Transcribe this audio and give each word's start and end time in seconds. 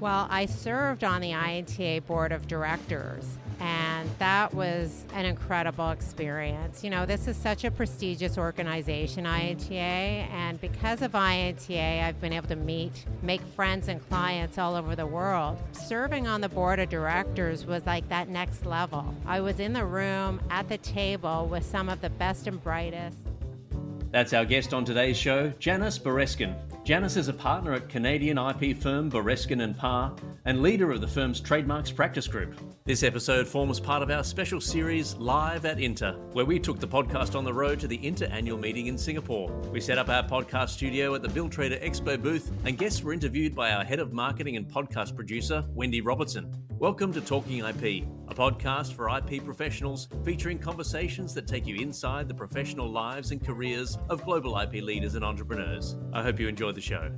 Well, 0.00 0.28
I 0.30 0.46
served 0.46 1.02
on 1.02 1.20
the 1.20 1.32
INTA 1.32 2.02
board 2.06 2.30
of 2.30 2.46
directors, 2.46 3.24
and 3.58 4.08
that 4.20 4.54
was 4.54 5.04
an 5.12 5.24
incredible 5.24 5.90
experience. 5.90 6.84
You 6.84 6.90
know, 6.90 7.04
this 7.04 7.26
is 7.26 7.36
such 7.36 7.64
a 7.64 7.70
prestigious 7.72 8.38
organization, 8.38 9.26
INTA, 9.26 9.74
and 9.74 10.60
because 10.60 11.02
of 11.02 11.16
INTA, 11.16 12.04
I've 12.04 12.20
been 12.20 12.32
able 12.32 12.46
to 12.46 12.54
meet, 12.54 13.06
make 13.22 13.40
friends 13.56 13.88
and 13.88 14.00
clients 14.08 14.56
all 14.56 14.76
over 14.76 14.94
the 14.94 15.06
world. 15.06 15.58
Serving 15.72 16.28
on 16.28 16.42
the 16.42 16.48
board 16.48 16.78
of 16.78 16.88
directors 16.90 17.66
was 17.66 17.84
like 17.84 18.08
that 18.08 18.28
next 18.28 18.66
level. 18.66 19.12
I 19.26 19.40
was 19.40 19.58
in 19.58 19.72
the 19.72 19.84
room 19.84 20.40
at 20.48 20.68
the 20.68 20.78
table 20.78 21.46
with 21.46 21.66
some 21.66 21.88
of 21.88 22.00
the 22.00 22.10
best 22.10 22.46
and 22.46 22.62
brightest. 22.62 23.18
That's 24.12 24.32
our 24.32 24.44
guest 24.44 24.72
on 24.72 24.84
today's 24.84 25.16
show, 25.16 25.52
Janice 25.58 25.98
Bereskin. 25.98 26.54
Janice 26.88 27.18
is 27.18 27.28
a 27.28 27.34
partner 27.34 27.74
at 27.74 27.90
Canadian 27.90 28.38
IP 28.38 28.74
firm 28.74 29.10
Bereskin 29.10 29.62
and 29.62 29.76
Parr 29.76 30.16
and 30.46 30.62
leader 30.62 30.90
of 30.90 31.02
the 31.02 31.06
firm's 31.06 31.38
trademarks 31.38 31.92
practice 31.92 32.26
group. 32.26 32.54
This 32.86 33.02
episode 33.02 33.46
forms 33.46 33.78
part 33.78 34.02
of 34.02 34.10
our 34.10 34.24
special 34.24 34.58
series 34.58 35.14
Live 35.16 35.66
at 35.66 35.78
INTA, 35.78 36.12
where 36.32 36.46
we 36.46 36.58
took 36.58 36.80
the 36.80 36.88
podcast 36.88 37.36
on 37.36 37.44
the 37.44 37.52
road 37.52 37.78
to 37.80 37.88
the 37.88 37.96
INTA 37.96 38.32
annual 38.32 38.56
meeting 38.56 38.86
in 38.86 38.96
Singapore. 38.96 39.50
We 39.70 39.82
set 39.82 39.98
up 39.98 40.08
our 40.08 40.22
podcast 40.22 40.70
studio 40.70 41.14
at 41.14 41.20
the 41.20 41.28
Billtrader 41.28 41.78
Expo 41.84 42.22
booth, 42.22 42.50
and 42.64 42.78
guests 42.78 43.02
were 43.02 43.12
interviewed 43.12 43.54
by 43.54 43.72
our 43.72 43.84
head 43.84 43.98
of 43.98 44.14
marketing 44.14 44.56
and 44.56 44.66
podcast 44.66 45.14
producer, 45.14 45.66
Wendy 45.74 46.00
Robertson. 46.00 46.50
Welcome 46.80 47.12
to 47.14 47.20
Talking 47.20 47.58
IP, 47.58 48.06
a 48.28 48.34
podcast 48.36 48.92
for 48.92 49.08
IP 49.08 49.44
professionals 49.44 50.06
featuring 50.24 50.60
conversations 50.60 51.34
that 51.34 51.48
take 51.48 51.66
you 51.66 51.74
inside 51.74 52.28
the 52.28 52.34
professional 52.34 52.88
lives 52.88 53.32
and 53.32 53.44
careers 53.44 53.98
of 54.08 54.24
global 54.24 54.56
IP 54.56 54.74
leaders 54.74 55.16
and 55.16 55.24
entrepreneurs. 55.24 55.96
I 56.12 56.22
hope 56.22 56.38
you 56.38 56.46
enjoyed 56.46 56.76
the 56.76 56.80
show. 56.80 57.10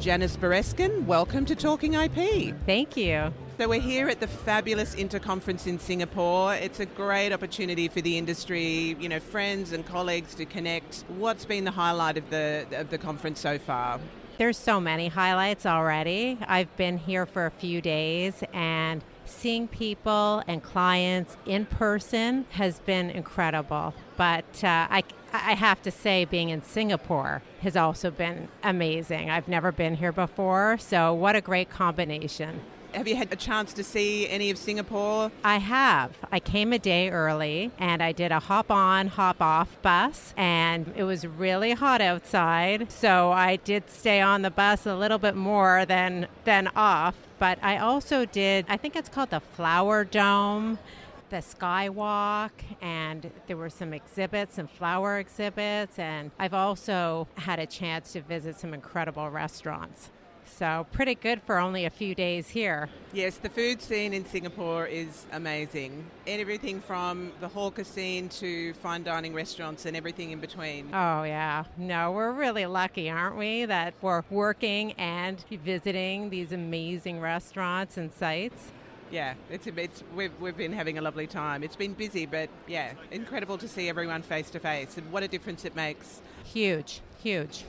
Janice 0.00 0.36
Bereskin, 0.36 1.04
welcome 1.04 1.44
to 1.44 1.54
Talking 1.54 1.94
IP. 1.94 2.56
Thank 2.66 2.96
you. 2.96 3.32
So, 3.58 3.68
we're 3.68 3.80
here 3.80 4.08
at 4.08 4.18
the 4.18 4.26
fabulous 4.26 4.96
INTA 4.96 5.20
conference 5.20 5.68
in 5.68 5.78
Singapore. 5.78 6.56
It's 6.56 6.80
a 6.80 6.86
great 6.86 7.32
opportunity 7.32 7.86
for 7.86 8.00
the 8.00 8.18
industry, 8.18 8.96
you 8.98 9.08
know, 9.08 9.20
friends 9.20 9.70
and 9.70 9.86
colleagues 9.86 10.34
to 10.34 10.44
connect. 10.44 11.04
What's 11.16 11.44
been 11.44 11.62
the 11.62 11.70
highlight 11.70 12.18
of 12.18 12.28
the, 12.30 12.66
of 12.72 12.90
the 12.90 12.98
conference 12.98 13.38
so 13.38 13.56
far? 13.56 14.00
There's 14.38 14.56
so 14.56 14.80
many 14.80 15.08
highlights 15.08 15.66
already. 15.66 16.38
I've 16.46 16.74
been 16.76 16.96
here 16.96 17.26
for 17.26 17.46
a 17.46 17.50
few 17.50 17.80
days 17.80 18.44
and 18.52 19.02
seeing 19.24 19.66
people 19.66 20.44
and 20.46 20.62
clients 20.62 21.36
in 21.44 21.66
person 21.66 22.46
has 22.50 22.78
been 22.78 23.10
incredible. 23.10 23.94
But 24.16 24.62
uh, 24.62 24.86
I, 24.90 25.02
I 25.32 25.54
have 25.54 25.82
to 25.82 25.90
say, 25.90 26.24
being 26.24 26.50
in 26.50 26.62
Singapore 26.62 27.42
has 27.62 27.76
also 27.76 28.12
been 28.12 28.46
amazing. 28.62 29.28
I've 29.28 29.48
never 29.48 29.72
been 29.72 29.96
here 29.96 30.12
before, 30.12 30.78
so 30.78 31.12
what 31.12 31.34
a 31.34 31.40
great 31.40 31.68
combination. 31.68 32.60
Have 32.94 33.06
you 33.06 33.16
had 33.16 33.30
a 33.32 33.36
chance 33.36 33.74
to 33.74 33.84
see 33.84 34.28
any 34.28 34.50
of 34.50 34.56
Singapore? 34.56 35.30
I 35.44 35.58
have. 35.58 36.16
I 36.32 36.40
came 36.40 36.72
a 36.72 36.78
day 36.78 37.10
early 37.10 37.70
and 37.78 38.02
I 38.02 38.12
did 38.12 38.32
a 38.32 38.40
hop 38.40 38.70
on, 38.70 39.08
hop 39.08 39.42
off 39.42 39.80
bus, 39.82 40.32
and 40.36 40.92
it 40.96 41.04
was 41.04 41.26
really 41.26 41.72
hot 41.72 42.00
outside. 42.00 42.90
So 42.90 43.30
I 43.30 43.56
did 43.56 43.90
stay 43.90 44.20
on 44.20 44.42
the 44.42 44.50
bus 44.50 44.86
a 44.86 44.96
little 44.96 45.18
bit 45.18 45.36
more 45.36 45.84
than, 45.84 46.28
than 46.44 46.68
off. 46.74 47.14
But 47.38 47.58
I 47.62 47.76
also 47.76 48.24
did, 48.24 48.64
I 48.68 48.76
think 48.76 48.96
it's 48.96 49.08
called 49.08 49.30
the 49.30 49.40
Flower 49.40 50.04
Dome 50.04 50.78
the 51.30 51.36
skywalk 51.36 52.50
and 52.80 53.30
there 53.48 53.56
were 53.58 53.68
some 53.68 53.92
exhibits 53.92 54.54
some 54.54 54.66
flower 54.66 55.18
exhibits 55.18 55.98
and 55.98 56.30
i've 56.38 56.54
also 56.54 57.28
had 57.34 57.58
a 57.58 57.66
chance 57.66 58.12
to 58.12 58.22
visit 58.22 58.58
some 58.58 58.72
incredible 58.72 59.28
restaurants 59.28 60.08
so 60.48 60.86
pretty 60.92 61.14
good 61.14 61.42
for 61.42 61.58
only 61.58 61.84
a 61.84 61.90
few 61.90 62.14
days 62.14 62.48
here. 62.48 62.88
Yes, 63.12 63.36
the 63.36 63.48
food 63.48 63.80
scene 63.80 64.12
in 64.12 64.26
Singapore 64.26 64.86
is 64.86 65.26
amazing. 65.32 66.04
And 66.26 66.40
everything 66.40 66.80
from 66.80 67.32
the 67.40 67.48
hawker 67.48 67.84
scene 67.84 68.28
to 68.30 68.74
fine 68.74 69.02
dining 69.02 69.34
restaurants 69.34 69.86
and 69.86 69.96
everything 69.96 70.30
in 70.30 70.40
between. 70.40 70.88
Oh, 70.92 71.22
yeah. 71.22 71.64
No, 71.76 72.12
we're 72.12 72.32
really 72.32 72.66
lucky, 72.66 73.08
aren't 73.08 73.36
we, 73.36 73.64
that 73.64 73.94
we're 74.02 74.22
working 74.30 74.92
and 74.92 75.42
visiting 75.64 76.30
these 76.30 76.52
amazing 76.52 77.20
restaurants 77.20 77.96
and 77.96 78.12
sites. 78.12 78.72
Yeah, 79.10 79.34
it's, 79.50 79.66
it's 79.66 80.04
we've, 80.14 80.38
we've 80.38 80.56
been 80.56 80.72
having 80.72 80.98
a 80.98 81.00
lovely 81.00 81.26
time. 81.26 81.62
It's 81.62 81.76
been 81.76 81.94
busy, 81.94 82.26
but 82.26 82.50
yeah, 82.66 82.92
incredible 83.10 83.56
to 83.58 83.68
see 83.68 83.88
everyone 83.88 84.22
face 84.22 84.50
to 84.50 84.60
face 84.60 84.98
and 84.98 85.10
what 85.10 85.22
a 85.22 85.28
difference 85.28 85.64
it 85.64 85.74
makes. 85.74 86.20
Huge, 86.44 87.00
huge 87.22 87.64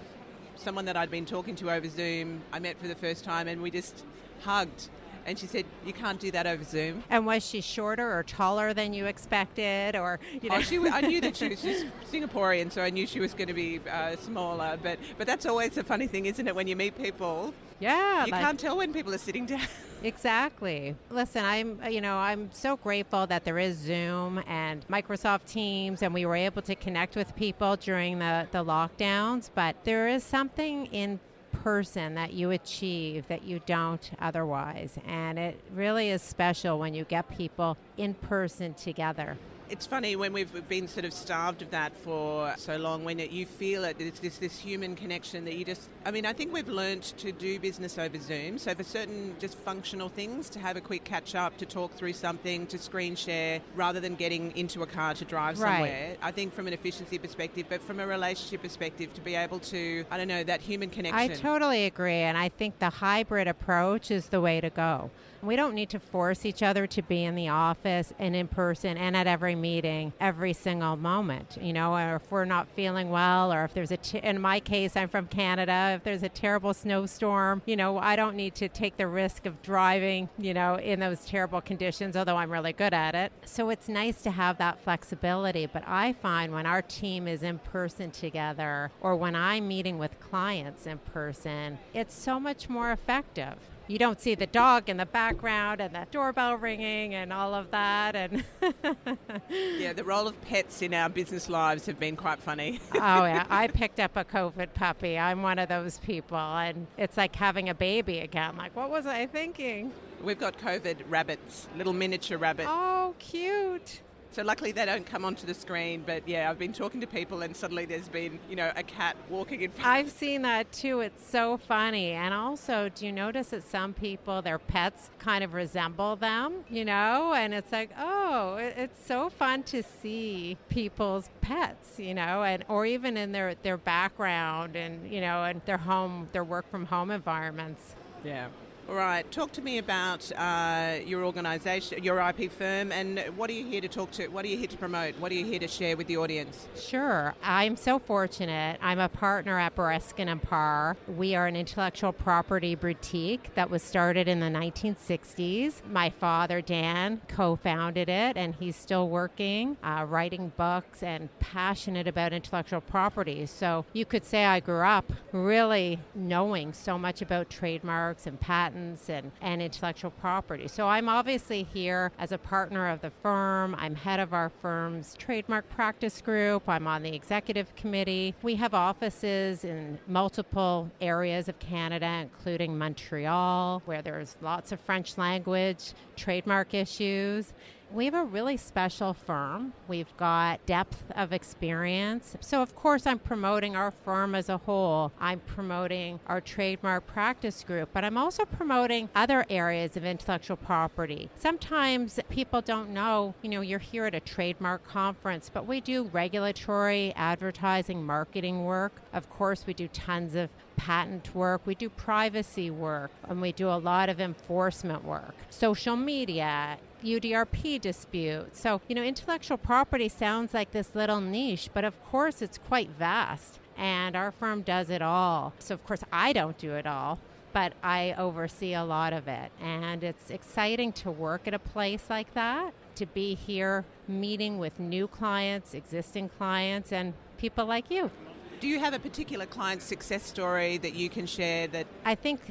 someone 0.60 0.86
that 0.86 0.98
I'd 0.98 1.12
been 1.12 1.26
talking 1.26 1.56
to 1.58 1.72
over 1.72 1.90
Zoom, 1.90 2.42
I 2.52 2.60
met 2.60 2.78
for 2.78 2.88
the 2.88 2.96
first 2.96 3.24
time, 3.24 3.48
and 3.48 3.62
we 3.62 3.72
just 3.72 4.04
hugged. 4.42 4.90
And 5.26 5.38
she 5.38 5.48
said, 5.48 5.66
"You 5.86 5.94
can't 5.94 6.20
do 6.20 6.32
that 6.32 6.48
over 6.48 6.64
Zoom." 6.64 7.04
And 7.10 7.26
was 7.26 7.46
she 7.46 7.62
shorter 7.62 8.18
or 8.18 8.24
taller 8.24 8.74
than 8.74 8.94
you 8.94 9.06
expected, 9.06 9.96
or 9.96 10.20
you 10.42 10.50
know? 10.50 10.56
Oh, 10.56 10.62
she, 10.62 10.80
I 10.80 11.02
knew 11.02 11.22
that 11.22 11.36
she 11.36 11.50
was 11.50 11.62
just 11.70 11.86
Singaporean, 12.12 12.72
so 12.72 12.82
I 12.82 12.90
knew 12.90 13.06
she 13.06 13.20
was 13.20 13.34
going 13.34 13.48
to 13.48 13.54
be 13.54 13.80
uh, 13.92 14.16
smaller. 14.18 14.78
But 14.82 14.98
but 15.18 15.28
that's 15.28 15.46
always 15.46 15.78
a 15.78 15.84
funny 15.84 16.08
thing, 16.08 16.26
isn't 16.26 16.48
it? 16.48 16.56
When 16.56 16.68
you 16.68 16.76
meet 16.76 16.98
people, 16.98 17.54
yeah, 17.80 18.26
you 18.26 18.32
like, 18.32 18.42
can't 18.42 18.60
tell 18.60 18.78
when 18.78 18.94
people 18.94 19.14
are 19.14 19.20
sitting 19.20 19.46
down. 19.46 19.62
Exactly. 20.02 20.96
Listen, 21.10 21.44
I'm 21.44 21.78
uh, 21.84 21.90
you 21.90 22.00
know, 22.00 22.16
I'm 22.16 22.50
so 22.54 22.78
grateful 22.78 23.28
that 23.28 23.44
there 23.44 23.60
is 23.60 23.78
Zoom 23.78 24.42
and 24.48 24.88
Microsoft 24.88 25.46
Teams 25.46 26.02
and 26.02 26.14
we 26.14 26.26
were 26.26 26.38
able 26.38 26.62
to 26.62 26.76
connect 26.76 27.18
with 27.18 27.36
people 27.36 27.76
during 27.76 28.20
the 28.20 28.48
the 28.52 28.64
lockdowns, 28.64 29.50
but 29.54 29.76
there 29.84 30.08
is 30.08 30.24
something 30.24 30.86
in 30.86 31.20
person 31.52 32.16
that 32.16 32.32
you 32.32 32.52
achieve 32.52 33.28
that 33.28 33.44
you 33.44 33.60
don't 33.66 34.12
otherwise. 34.20 34.98
And 35.06 35.38
it 35.38 35.60
really 35.74 36.10
is 36.12 36.22
special 36.22 36.80
when 36.80 36.94
you 36.94 37.04
get 37.04 37.30
people 37.38 37.76
in 37.98 38.14
person 38.14 38.76
together 38.76 39.38
it's 39.70 39.86
funny 39.86 40.16
when 40.16 40.34
we've 40.34 40.68
been 40.68 40.88
sort 40.88 41.06
of 41.06 41.14
starved 41.14 41.62
of 41.62 41.72
that 41.72 41.96
for 41.98 42.54
so 42.58 42.78
long. 42.78 43.04
When 43.04 43.20
it, 43.20 43.32
you 43.32 43.46
feel 43.46 43.84
it, 43.84 43.98
it's 44.00 44.20
this 44.20 44.38
this 44.38 44.58
human 44.58 44.96
connection 44.96 45.46
that 45.46 45.56
you 45.56 45.66
just. 45.66 45.90
I 46.06 46.12
mean, 46.12 46.26
I 46.26 46.34
think 46.34 46.54
we've 46.54 46.68
learned 46.68 47.04
to 47.04 47.32
do 47.32 47.60
business 47.60 47.98
over 47.98 48.18
Zoom. 48.20 48.58
So 48.58 48.74
for 48.74 48.84
certain 48.84 49.36
just 49.40 49.58
functional 49.60 50.10
things, 50.10 50.50
to 50.52 50.60
have 50.60 50.76
a 50.76 50.82
quick 50.82 51.04
catch 51.04 51.36
up, 51.36 51.58
to 51.58 51.66
talk 51.66 51.94
through 51.94 52.14
something, 52.14 52.68
to 52.68 52.78
screen 52.78 53.16
share, 53.16 53.62
rather 53.76 54.00
than 54.00 54.16
getting 54.16 54.56
into 54.58 54.84
a 54.84 54.88
car 54.88 55.14
to 55.14 55.26
drive 55.26 55.60
right. 55.60 55.72
somewhere. 55.72 56.18
I 56.22 56.32
think 56.32 56.54
from 56.54 56.68
an 56.68 56.74
efficiency 56.74 57.18
perspective, 57.18 57.68
but 57.70 57.82
from 57.82 58.00
a 58.00 58.08
relationship 58.08 58.62
perspective, 58.62 59.14
to 59.14 59.22
be 59.22 59.36
able 59.36 59.60
to, 59.60 60.06
I 60.10 60.18
don't 60.18 60.28
know, 60.28 60.44
that 60.44 60.62
human 60.62 60.90
connection. 60.90 61.32
I 61.32 61.36
totally 61.36 61.86
agree, 61.86 62.14
and 62.14 62.38
I 62.38 62.50
think 62.50 62.80
the 62.80 62.90
hybrid 62.90 63.48
approach 63.48 64.12
is 64.12 64.28
the 64.28 64.42
way 64.42 64.62
to 64.62 64.70
go. 64.70 65.12
We 65.42 65.56
don't 65.56 65.74
need 65.74 65.90
to 65.92 66.00
force 66.00 66.46
each 66.46 66.62
other 66.62 66.86
to 66.88 67.02
be 67.02 67.24
in 67.24 67.36
the 67.36 67.48
office 67.48 68.14
and 68.20 68.36
in 68.36 68.48
person 68.48 68.98
and 68.98 69.16
at 69.16 69.26
every 69.26 69.56
meeting 69.62 70.14
every 70.20 70.54
single 70.54 70.96
moment, 70.96 71.58
you 71.62 71.74
know, 71.74 71.96
or 71.96 72.16
if 72.16 72.32
we're 72.32 72.46
not 72.46 72.68
feeling 72.76 73.10
well, 73.10 73.52
or 73.54 73.64
if 73.64 73.74
there's 73.74 73.92
a, 73.92 73.98
t- 73.98 74.20
in 74.20 74.42
my 74.42 74.60
case, 74.60 74.96
I'm 74.96 75.10
from 75.10 75.28
Canada, 75.28 75.94
if 75.96 76.04
there's 76.04 76.24
a 76.24 76.30
terrible 76.30 76.74
snowstorm, 76.74 77.62
you 77.66 77.76
know, 77.76 77.98
I 77.98 78.16
don't 78.16 78.36
need 78.36 78.56
to 78.56 78.70
take 78.70 78.98
the 78.98 79.08
risk 79.08 79.46
of 79.46 79.62
driving, 79.62 80.30
you 80.38 80.54
know, 80.54 80.76
in 80.76 81.00
those 81.00 81.26
terrible 81.26 81.62
conditions, 81.62 82.16
although 82.16 82.38
I'm 82.38 82.52
really 82.52 82.74
good 82.74 82.94
at 82.94 83.16
it. 83.16 83.32
So 83.46 83.70
it's 83.70 83.88
nice 83.88 84.22
to 84.24 84.32
have 84.32 84.58
that 84.58 84.84
flexibility. 84.84 85.66
But 85.66 85.84
I 85.88 86.14
find 86.14 86.54
when 86.54 86.66
our 86.66 86.82
team 86.82 87.28
is 87.28 87.44
in 87.44 87.60
person 87.60 88.12
together, 88.12 88.92
or 89.02 89.16
when 89.16 89.36
I'm 89.36 89.68
meeting 89.68 89.98
with 89.98 90.20
clients 90.20 90.88
in 90.88 90.98
person, 91.00 91.80
it's 91.94 92.14
so 92.14 92.40
much 92.40 92.70
more 92.70 92.92
effective 92.92 93.56
you 93.90 93.98
don't 93.98 94.22
see 94.22 94.36
the 94.36 94.46
dog 94.46 94.88
in 94.88 94.98
the 94.98 95.06
background 95.06 95.82
and 95.82 95.96
the 95.96 96.06
doorbell 96.12 96.56
ringing 96.56 97.16
and 97.16 97.34
all 97.34 97.56
of 97.56 97.72
that 97.72 98.16
and 98.16 98.44
yeah 99.50 99.92
the 99.92 100.04
role 100.04 100.28
of 100.28 100.40
pets 100.44 100.84
in 100.84 100.94
our 100.94 101.10
business 101.10 101.50
lives 101.50 101.88
have 101.88 102.00
been 102.00 102.16
quite 102.16 102.40
funny. 102.40 102.80
Oh 102.94 103.26
yeah. 103.26 103.48
I 103.50 103.68
picked 103.68 104.00
up 104.00 104.16
a 104.16 104.24
covid 104.24 104.74
puppy. 104.76 105.18
I'm 105.18 105.42
one 105.42 105.58
of 105.58 105.70
those 105.70 105.98
people 106.00 106.38
and 106.38 106.86
it's 106.98 107.18
like 107.18 107.36
having 107.36 107.68
a 107.70 107.74
baby 107.74 108.20
again. 108.20 108.56
Like 108.56 108.76
what 108.76 108.92
was 108.92 109.08
i 109.08 109.26
thinking? 109.26 109.92
We've 110.24 110.40
got 110.40 110.60
covid 110.60 110.98
rabbits 111.10 111.68
little 111.76 111.94
miniature 111.94 112.38
rabbits 112.38 112.70
oh 112.72 113.16
cute 113.18 114.02
so 114.32 114.44
luckily 114.44 114.72
they 114.72 114.86
don't 114.86 115.06
come 115.06 115.26
onto 115.26 115.48
the 115.48 115.54
screen, 115.54 116.04
but 116.06 116.28
yeah, 116.28 116.50
I've 116.50 116.60
been 116.60 116.74
talking 116.74 117.02
to 117.02 117.08
people 117.08 117.42
and 117.42 117.56
suddenly 117.56 117.86
there's 117.86 118.10
been, 118.10 118.40
you 118.50 118.56
know, 118.56 118.72
a 118.76 118.84
cat 118.84 119.16
walking 119.28 119.62
in 119.62 119.72
front. 119.72 119.88
I've 119.88 120.12
seen 120.12 120.44
that 120.44 120.72
too. 120.72 121.00
It's 121.00 121.26
so 121.28 121.58
funny. 121.58 122.12
And 122.12 122.34
also, 122.34 122.90
do 122.94 123.06
you 123.06 123.12
notice 123.12 123.48
that 123.48 123.64
some 123.64 123.94
people, 123.94 124.42
their 124.42 124.60
pets 124.60 125.10
kind 125.18 125.44
of 125.44 125.54
resemble 125.54 126.16
them, 126.16 126.64
you 126.70 126.86
know? 126.86 127.34
And 127.34 127.54
it's 127.54 127.72
like, 127.72 127.90
oh, 127.98 128.58
it's 128.60 129.04
so 129.06 129.30
fun 129.30 129.64
to 129.64 129.82
see 129.82 130.58
people's 130.70 131.30
pets, 131.42 131.98
you 131.98 132.14
know, 132.14 132.44
and 132.44 132.64
or 132.68 132.86
even 132.86 133.18
in 133.18 133.32
their 133.32 133.56
their 133.56 133.78
background 133.78 134.76
and, 134.76 135.12
you 135.12 135.22
know, 135.22 135.44
and 135.44 135.62
their 135.66 135.78
home, 135.78 136.30
their 136.34 136.44
work 136.44 136.70
from 136.70 136.86
home 136.86 137.10
environments. 137.10 137.96
Yeah. 138.24 138.50
All 138.90 138.96
right, 138.96 139.32
talk 139.32 139.52
to 139.52 139.62
me 139.62 139.78
about 139.78 140.32
uh, 140.36 140.96
your 141.06 141.24
organisation, 141.24 142.04
your 142.04 142.20
IP 142.28 142.52
firm, 142.52 142.92
and 142.92 143.20
what 143.36 143.48
are 143.52 143.54
you 143.54 143.64
here 143.64 143.82
to 143.82 143.88
talk 143.88 144.10
to? 144.14 144.30
What 144.30 144.44
are 144.44 144.48
you 144.48 144.58
here 144.58 144.68
to 144.68 144.78
promote? 144.78 145.14
What 145.20 145.32
are 145.32 145.36
you 145.36 145.46
here 145.46 145.60
to 145.60 145.68
share 145.68 145.96
with 145.96 146.08
the 146.08 146.18
audience? 146.18 146.68
Sure. 146.76 147.36
I'm 147.44 147.76
so 147.76 148.00
fortunate. 148.00 148.80
I'm 148.82 148.98
a 148.98 149.08
partner 149.08 149.60
at 149.60 149.76
Bereskin 149.76 150.28
and 150.28 150.42
Parr. 150.42 150.98
We 151.08 151.36
are 151.36 151.46
an 151.46 151.56
intellectual 151.56 152.12
property 152.12 152.74
boutique 152.74 153.54
that 153.54 153.70
was 153.70 153.84
started 153.84 154.28
in 154.28 154.40
the 154.40 154.48
1960s. 154.48 155.86
My 155.92 156.10
father, 156.10 156.60
Dan, 156.60 157.22
co 157.28 157.58
founded 157.58 158.10
it, 158.10 158.38
and 158.38 158.56
he's 158.56 158.76
still 158.76 159.08
working, 159.08 159.78
uh, 159.84 160.08
writing 160.10 160.52
books, 160.58 161.04
and 161.04 161.30
passionate 161.40 162.08
about 162.08 162.34
intellectual 162.34 162.82
property. 162.82 163.46
So 163.46 163.86
you 163.94 164.06
could 164.06 164.26
say 164.26 164.46
I 164.46 164.62
grew 164.62 164.82
up 164.82 165.14
really 165.32 166.00
knowing 166.16 166.74
so 166.74 166.98
much 166.98 167.22
about 167.22 167.52
trademarks 167.52 168.26
and 168.26 168.40
patents 168.40 168.79
patents 168.80 169.10
and, 169.10 169.32
and 169.42 169.62
intellectual 169.62 170.12
property. 170.12 170.68
So 170.68 170.88
I'm 170.88 171.10
obviously 171.10 171.64
here 171.64 172.12
as 172.18 172.32
a 172.32 172.38
partner 172.38 172.90
of 172.90 173.02
the 173.02 173.12
firm. 173.22 173.76
I'm 173.78 173.96
head 173.96 174.20
of 174.20 174.34
our 174.34 174.50
firm's 174.62 175.16
trademark 175.16 175.70
practice 175.70 176.22
group. 176.22 176.68
I'm 176.68 176.88
on 176.88 177.04
the 177.04 177.14
executive 177.14 177.76
committee. 177.76 178.34
We 178.42 178.56
have 178.56 178.74
offices 178.74 179.64
in 179.64 180.00
multiple 180.08 180.90
areas 181.02 181.50
of 181.50 181.60
Canada, 181.60 182.20
including 182.22 182.78
Montreal, 182.78 183.82
where 183.86 184.02
there's 184.02 184.38
lots 184.42 184.72
of 184.72 184.80
French 184.80 185.18
language 185.18 185.94
trademark 186.16 186.74
issues. 186.74 187.54
We 187.92 188.06
have 188.06 188.14
a 188.14 188.24
really 188.24 188.56
special 188.56 189.14
firm. 189.14 189.74
We've 189.88 190.16
got 190.16 190.64
depth 190.68 191.04
of 191.16 191.34
experience. 191.34 192.38
So, 192.40 192.62
of 192.62 192.76
course, 192.76 193.08
I'm 193.08 193.18
promoting 193.18 193.76
our 193.76 193.90
firm 193.90 194.36
as 194.36 194.48
a 194.48 194.58
whole. 194.58 195.12
I'm 195.20 195.40
promoting 195.40 196.20
our 196.28 196.40
trademark 196.40 197.08
practice 197.08 197.64
group, 197.64 197.90
but 197.92 198.06
I'm 198.06 198.16
also 198.16 198.46
promoting 198.46 199.10
other 199.16 199.44
areas 199.50 199.98
of 199.98 200.06
intellectual 200.06 200.58
property. 200.58 201.32
Sometimes 201.36 202.20
people 202.30 202.62
don't 202.62 202.92
know, 202.92 203.34
you 203.42 203.50
know, 203.50 203.62
you're 203.62 203.80
here 203.80 204.06
at 204.06 204.14
a 204.14 204.20
trademark 204.20 204.88
conference, 204.88 205.50
but 205.52 205.66
we 205.66 205.82
do 205.82 206.04
regulatory, 206.14 207.12
advertising, 207.16 208.06
marketing 208.06 208.66
work. 208.66 209.02
Of 209.14 209.32
course, 209.32 209.66
we 209.66 209.74
do 209.74 209.88
tons 209.88 210.36
of 210.36 210.52
patent 210.76 211.36
work, 211.36 211.66
we 211.66 211.76
do 211.76 211.90
privacy 211.90 212.70
work, 212.70 213.12
and 213.28 213.42
we 213.42 213.52
do 213.52 213.68
a 213.68 213.76
lot 213.76 214.10
of 214.10 214.22
enforcement 214.22 215.04
work, 215.04 215.34
social 215.50 215.98
media, 215.98 216.78
UDRP 217.04 217.80
dispute. 217.82 218.56
So, 218.56 218.82
you 218.88 218.96
know, 218.96 219.04
intellectual 219.04 219.58
property 219.58 220.10
sounds 220.10 220.54
like 220.54 220.72
this 220.72 220.96
little 220.96 221.22
niche, 221.22 221.70
but 221.74 221.84
of 221.84 222.02
course 222.06 222.42
it's 222.42 222.58
quite 222.58 222.90
vast. 222.90 223.60
And 223.78 224.16
our 224.16 224.32
firm 224.32 224.62
does 224.62 224.90
it 224.90 225.02
all. 225.02 225.54
So, 225.60 225.74
of 225.74 225.86
course, 225.86 226.02
I 226.12 226.34
don't 226.34 226.58
do 226.58 226.74
it 226.74 226.86
all, 226.86 227.20
but 227.54 227.74
I 227.82 228.14
oversee 228.18 228.74
a 228.74 228.84
lot 228.84 229.14
of 229.14 229.28
it. 229.28 229.52
And 229.62 230.04
it's 230.04 230.30
exciting 230.30 230.92
to 230.94 231.12
work 231.12 231.48
at 231.48 231.54
a 231.54 231.60
place 231.60 232.04
like 232.10 232.34
that, 232.34 232.74
to 232.96 233.06
be 233.06 233.36
here 233.36 233.86
meeting 234.08 234.60
with 234.60 234.80
new 234.80 235.08
clients, 235.08 235.74
existing 235.74 236.30
clients, 236.38 236.92
and 236.92 237.14
people 237.38 237.66
like 237.66 237.90
you. 237.90 238.12
Do 238.60 238.68
you 238.68 238.80
have 238.80 238.94
a 238.94 239.00
particular 239.00 239.46
client 239.46 239.82
success 239.82 240.26
story 240.26 240.78
that 240.80 240.94
you 240.94 241.10
can 241.10 241.26
share 241.26 241.68
that 241.68 241.88
I 242.04 242.16
think 242.16 242.42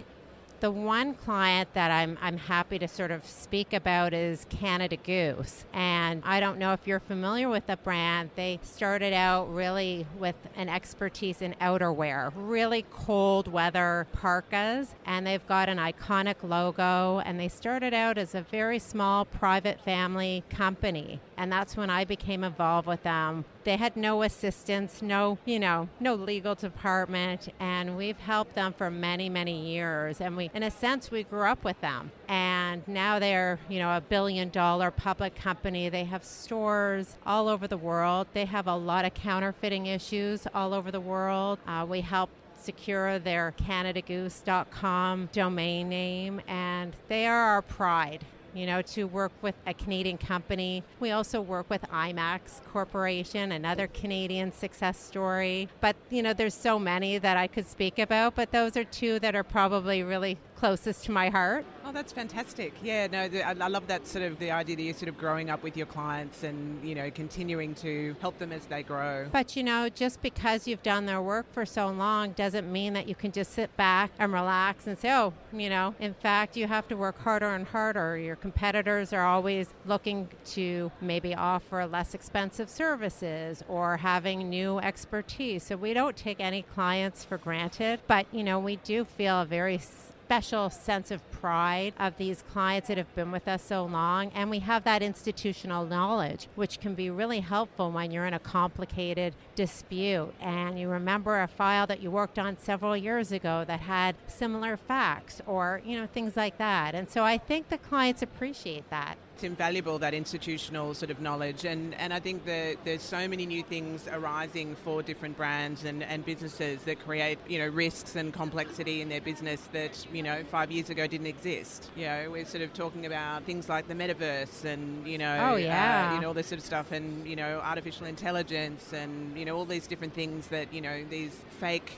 the 0.60 0.70
one 0.70 1.14
client 1.14 1.72
that 1.74 1.90
I'm, 1.90 2.18
I'm 2.20 2.36
happy 2.36 2.78
to 2.78 2.88
sort 2.88 3.10
of 3.10 3.24
speak 3.24 3.72
about 3.72 4.12
is 4.12 4.46
Canada 4.50 4.96
Goose. 4.96 5.64
And 5.72 6.22
I 6.24 6.40
don't 6.40 6.58
know 6.58 6.72
if 6.72 6.86
you're 6.86 7.00
familiar 7.00 7.48
with 7.48 7.66
the 7.66 7.76
brand. 7.76 8.30
They 8.34 8.58
started 8.62 9.12
out 9.12 9.52
really 9.54 10.06
with 10.18 10.36
an 10.56 10.68
expertise 10.68 11.42
in 11.42 11.54
outerwear, 11.60 12.32
really 12.34 12.84
cold 12.90 13.48
weather 13.48 14.06
parkas. 14.12 14.94
And 15.06 15.26
they've 15.26 15.46
got 15.46 15.68
an 15.68 15.78
iconic 15.78 16.36
logo. 16.42 17.20
And 17.20 17.38
they 17.38 17.48
started 17.48 17.94
out 17.94 18.18
as 18.18 18.34
a 18.34 18.42
very 18.42 18.78
small 18.78 19.24
private 19.24 19.80
family 19.80 20.42
company. 20.50 21.20
And 21.38 21.50
that's 21.50 21.76
when 21.76 21.88
I 21.88 22.04
became 22.04 22.44
involved 22.44 22.86
with 22.86 23.02
them 23.02 23.46
they 23.68 23.76
had 23.76 23.98
no 23.98 24.22
assistance, 24.22 25.02
no, 25.02 25.36
you 25.44 25.58
know, 25.58 25.90
no 26.00 26.14
legal 26.14 26.54
department, 26.54 27.52
and 27.60 27.98
we've 27.98 28.16
helped 28.16 28.54
them 28.54 28.72
for 28.72 28.90
many, 28.90 29.28
many 29.28 29.60
years. 29.60 30.22
And 30.22 30.38
we, 30.38 30.50
in 30.54 30.62
a 30.62 30.70
sense, 30.70 31.10
we 31.10 31.22
grew 31.24 31.42
up 31.42 31.64
with 31.64 31.78
them. 31.82 32.10
And 32.28 32.88
now 32.88 33.18
they're, 33.18 33.58
you 33.68 33.78
know, 33.78 33.94
a 33.94 34.00
billion 34.00 34.48
dollar 34.48 34.90
public 34.90 35.34
company. 35.34 35.90
They 35.90 36.04
have 36.04 36.24
stores 36.24 37.18
all 37.26 37.46
over 37.46 37.68
the 37.68 37.76
world. 37.76 38.26
They 38.32 38.46
have 38.46 38.66
a 38.66 38.74
lot 38.74 39.04
of 39.04 39.12
counterfeiting 39.12 39.84
issues 39.84 40.46
all 40.54 40.72
over 40.72 40.90
the 40.90 40.98
world. 40.98 41.58
Uh, 41.66 41.84
we 41.86 42.00
help 42.00 42.30
secure 42.58 43.18
their 43.18 43.52
CanadaGoose.com 43.62 45.28
domain 45.34 45.90
name, 45.90 46.40
and 46.48 46.96
they 47.08 47.26
are 47.26 47.42
our 47.50 47.60
pride 47.60 48.24
you 48.54 48.66
know, 48.66 48.82
to 48.82 49.04
work 49.04 49.32
with 49.42 49.54
a 49.66 49.74
Canadian 49.74 50.18
company. 50.18 50.82
We 51.00 51.10
also 51.10 51.40
work 51.40 51.68
with 51.70 51.82
IMAX 51.82 52.62
Corporation, 52.72 53.52
another 53.52 53.86
Canadian 53.86 54.52
success 54.52 54.98
story. 54.98 55.68
But, 55.80 55.96
you 56.10 56.22
know, 56.22 56.32
there's 56.32 56.54
so 56.54 56.78
many 56.78 57.18
that 57.18 57.36
I 57.36 57.46
could 57.46 57.66
speak 57.66 57.98
about, 57.98 58.34
but 58.34 58.52
those 58.52 58.76
are 58.76 58.84
two 58.84 59.18
that 59.20 59.34
are 59.34 59.44
probably 59.44 60.02
really 60.02 60.38
closest 60.58 61.04
to 61.04 61.12
my 61.12 61.28
heart. 61.28 61.64
Oh, 61.84 61.92
that's 61.92 62.12
fantastic. 62.12 62.74
Yeah, 62.82 63.06
no, 63.06 63.28
the, 63.28 63.42
I, 63.42 63.50
I 63.50 63.68
love 63.68 63.86
that 63.86 64.06
sort 64.06 64.24
of 64.24 64.38
the 64.38 64.50
idea 64.50 64.76
that 64.76 64.82
you're 64.82 64.94
sort 64.94 65.08
of 65.08 65.16
growing 65.16 65.48
up 65.48 65.62
with 65.62 65.76
your 65.76 65.86
clients 65.86 66.42
and, 66.42 66.86
you 66.86 66.94
know, 66.94 67.10
continuing 67.10 67.74
to 67.76 68.14
help 68.20 68.38
them 68.38 68.52
as 68.52 68.66
they 68.66 68.82
grow. 68.82 69.28
But, 69.32 69.56
you 69.56 69.62
know, 69.62 69.88
just 69.88 70.20
because 70.20 70.66
you've 70.66 70.82
done 70.82 71.06
their 71.06 71.22
work 71.22 71.46
for 71.52 71.64
so 71.64 71.88
long 71.88 72.32
doesn't 72.32 72.70
mean 72.70 72.92
that 72.92 73.08
you 73.08 73.14
can 73.14 73.32
just 73.32 73.52
sit 73.52 73.74
back 73.76 74.10
and 74.18 74.32
relax 74.32 74.86
and 74.86 74.98
say, 74.98 75.12
oh, 75.12 75.32
you 75.52 75.70
know, 75.70 75.94
in 75.98 76.12
fact, 76.12 76.56
you 76.56 76.66
have 76.66 76.88
to 76.88 76.96
work 76.96 77.18
harder 77.20 77.54
and 77.54 77.66
harder. 77.66 78.18
Your 78.18 78.36
competitors 78.36 79.12
are 79.12 79.24
always 79.24 79.68
looking 79.86 80.28
to 80.56 80.90
maybe 81.00 81.34
offer 81.34 81.86
less 81.86 82.12
expensive 82.12 82.68
services 82.68 83.62
or 83.68 83.96
having 83.96 84.50
new 84.50 84.78
expertise. 84.80 85.62
So 85.62 85.76
we 85.76 85.94
don't 85.94 86.16
take 86.16 86.40
any 86.40 86.62
clients 86.62 87.24
for 87.24 87.38
granted, 87.38 88.00
but, 88.06 88.26
you 88.32 88.44
know, 88.44 88.58
we 88.58 88.76
do 88.76 89.04
feel 89.04 89.44
very 89.44 89.80
special 90.28 90.68
sense 90.68 91.10
of 91.10 91.30
pride 91.30 91.94
of 91.98 92.14
these 92.18 92.44
clients 92.52 92.88
that 92.88 92.98
have 92.98 93.14
been 93.14 93.32
with 93.32 93.48
us 93.48 93.62
so 93.62 93.82
long. 93.86 94.30
And 94.34 94.50
we 94.50 94.58
have 94.58 94.84
that 94.84 95.02
institutional 95.02 95.86
knowledge, 95.86 96.48
which 96.54 96.80
can 96.80 96.94
be 96.94 97.08
really 97.08 97.40
helpful 97.40 97.90
when 97.90 98.10
you're 98.10 98.26
in 98.26 98.34
a 98.34 98.38
complicated 98.38 99.34
dispute 99.54 100.34
and 100.38 100.78
you 100.78 100.90
remember 100.90 101.40
a 101.40 101.48
file 101.48 101.86
that 101.86 102.02
you 102.02 102.10
worked 102.10 102.38
on 102.38 102.58
several 102.58 102.94
years 102.94 103.32
ago 103.32 103.64
that 103.66 103.80
had 103.80 104.16
similar 104.26 104.76
facts 104.76 105.40
or, 105.46 105.80
you 105.82 105.98
know, 105.98 106.06
things 106.06 106.36
like 106.36 106.58
that. 106.58 106.94
And 106.94 107.08
so 107.08 107.24
I 107.24 107.38
think 107.38 107.70
the 107.70 107.78
clients 107.78 108.20
appreciate 108.20 108.90
that 108.90 109.16
it's 109.38 109.44
invaluable 109.44 110.00
that 110.00 110.14
institutional 110.14 110.92
sort 110.94 111.12
of 111.12 111.20
knowledge 111.20 111.64
and, 111.64 111.94
and 111.94 112.12
I 112.12 112.18
think 112.18 112.44
that 112.46 112.78
there's 112.82 113.02
so 113.02 113.28
many 113.28 113.46
new 113.46 113.62
things 113.62 114.08
arising 114.10 114.74
for 114.74 115.00
different 115.00 115.36
brands 115.36 115.84
and, 115.84 116.02
and 116.02 116.24
businesses 116.24 116.82
that 116.82 116.98
create 117.04 117.38
you 117.46 117.60
know 117.60 117.68
risks 117.68 118.16
and 118.16 118.32
complexity 118.32 119.00
in 119.00 119.08
their 119.08 119.20
business 119.20 119.60
that 119.70 120.04
you 120.12 120.24
know 120.24 120.42
five 120.50 120.72
years 120.72 120.90
ago 120.90 121.06
didn't 121.06 121.28
exist 121.28 121.88
you 121.94 122.04
know 122.04 122.28
we're 122.32 122.44
sort 122.44 122.64
of 122.64 122.74
talking 122.74 123.06
about 123.06 123.44
things 123.44 123.68
like 123.68 123.86
the 123.86 123.94
metaverse 123.94 124.64
and 124.64 125.06
you 125.06 125.18
know 125.18 125.52
oh, 125.52 125.54
yeah. 125.54 126.10
Uh, 126.10 126.14
you 126.16 126.20
know 126.20 126.26
all 126.26 126.34
this 126.34 126.48
sort 126.48 126.58
of 126.58 126.64
stuff 126.64 126.90
and 126.90 127.24
you 127.24 127.36
know 127.36 127.60
artificial 127.62 128.06
intelligence 128.06 128.92
and 128.92 129.38
you 129.38 129.44
know 129.44 129.56
all 129.56 129.64
these 129.64 129.86
different 129.86 130.14
things 130.14 130.48
that 130.48 130.74
you 130.74 130.80
know 130.80 131.04
these 131.10 131.44
fake 131.60 131.92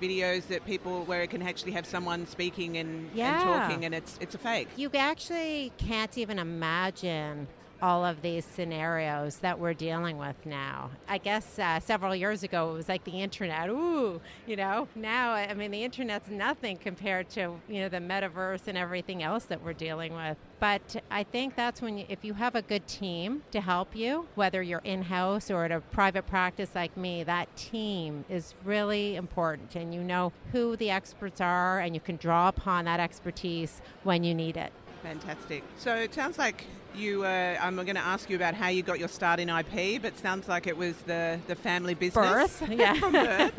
videos 0.00 0.46
that 0.48 0.64
people 0.66 1.04
where 1.04 1.22
it 1.22 1.30
can 1.30 1.42
actually 1.42 1.72
have 1.72 1.86
someone 1.86 2.26
speaking 2.26 2.78
and, 2.78 3.10
yeah. 3.14 3.34
and 3.34 3.42
talking 3.42 3.84
and 3.84 3.94
it's 3.94 4.18
it's 4.20 4.34
a 4.34 4.38
fake. 4.38 4.68
You 4.76 4.90
actually 4.94 5.72
can't 5.78 6.16
even 6.16 6.38
imagine 6.38 7.46
all 7.82 8.04
of 8.04 8.22
these 8.22 8.44
scenarios 8.44 9.36
that 9.36 9.58
we're 9.58 9.74
dealing 9.74 10.18
with 10.18 10.36
now. 10.44 10.90
I 11.08 11.18
guess 11.18 11.58
uh, 11.58 11.80
several 11.80 12.14
years 12.14 12.42
ago 12.42 12.70
it 12.70 12.74
was 12.74 12.88
like 12.88 13.04
the 13.04 13.22
internet. 13.22 13.68
Ooh, 13.68 14.20
you 14.46 14.56
know. 14.56 14.88
Now, 14.94 15.32
I 15.32 15.54
mean, 15.54 15.70
the 15.70 15.82
internet's 15.84 16.30
nothing 16.30 16.76
compared 16.76 17.28
to 17.30 17.60
you 17.68 17.80
know 17.80 17.88
the 17.88 17.98
metaverse 17.98 18.66
and 18.66 18.76
everything 18.76 19.22
else 19.22 19.44
that 19.44 19.62
we're 19.62 19.72
dealing 19.72 20.14
with. 20.14 20.36
But 20.60 21.02
I 21.10 21.22
think 21.22 21.56
that's 21.56 21.80
when, 21.80 21.96
you, 21.96 22.04
if 22.10 22.22
you 22.22 22.34
have 22.34 22.54
a 22.54 22.60
good 22.60 22.86
team 22.86 23.42
to 23.50 23.62
help 23.62 23.96
you, 23.96 24.26
whether 24.34 24.62
you're 24.62 24.82
in 24.84 25.02
house 25.02 25.50
or 25.50 25.64
at 25.64 25.72
a 25.72 25.80
private 25.80 26.26
practice 26.26 26.70
like 26.74 26.94
me, 26.98 27.24
that 27.24 27.54
team 27.56 28.26
is 28.28 28.54
really 28.62 29.16
important. 29.16 29.74
And 29.74 29.94
you 29.94 30.02
know 30.02 30.32
who 30.52 30.76
the 30.76 30.90
experts 30.90 31.40
are, 31.40 31.80
and 31.80 31.94
you 31.94 32.00
can 32.00 32.16
draw 32.16 32.48
upon 32.48 32.84
that 32.84 33.00
expertise 33.00 33.80
when 34.04 34.22
you 34.22 34.34
need 34.34 34.58
it. 34.58 34.70
Fantastic. 35.02 35.64
So 35.78 35.94
it 35.94 36.12
sounds 36.12 36.36
like 36.36 36.66
you. 36.94 37.24
Uh, 37.24 37.56
I'm 37.60 37.74
going 37.76 37.94
to 37.94 38.00
ask 38.00 38.28
you 38.30 38.36
about 38.36 38.54
how 38.54 38.68
you 38.68 38.82
got 38.82 38.98
your 38.98 39.08
start 39.08 39.40
in 39.40 39.48
IP, 39.48 40.00
but 40.02 40.16
sounds 40.18 40.48
like 40.48 40.66
it 40.66 40.76
was 40.76 40.96
the 41.02 41.38
the 41.46 41.54
family 41.54 41.94
business. 41.94 42.60
Birth, 42.60 42.68
yeah. 42.70 43.50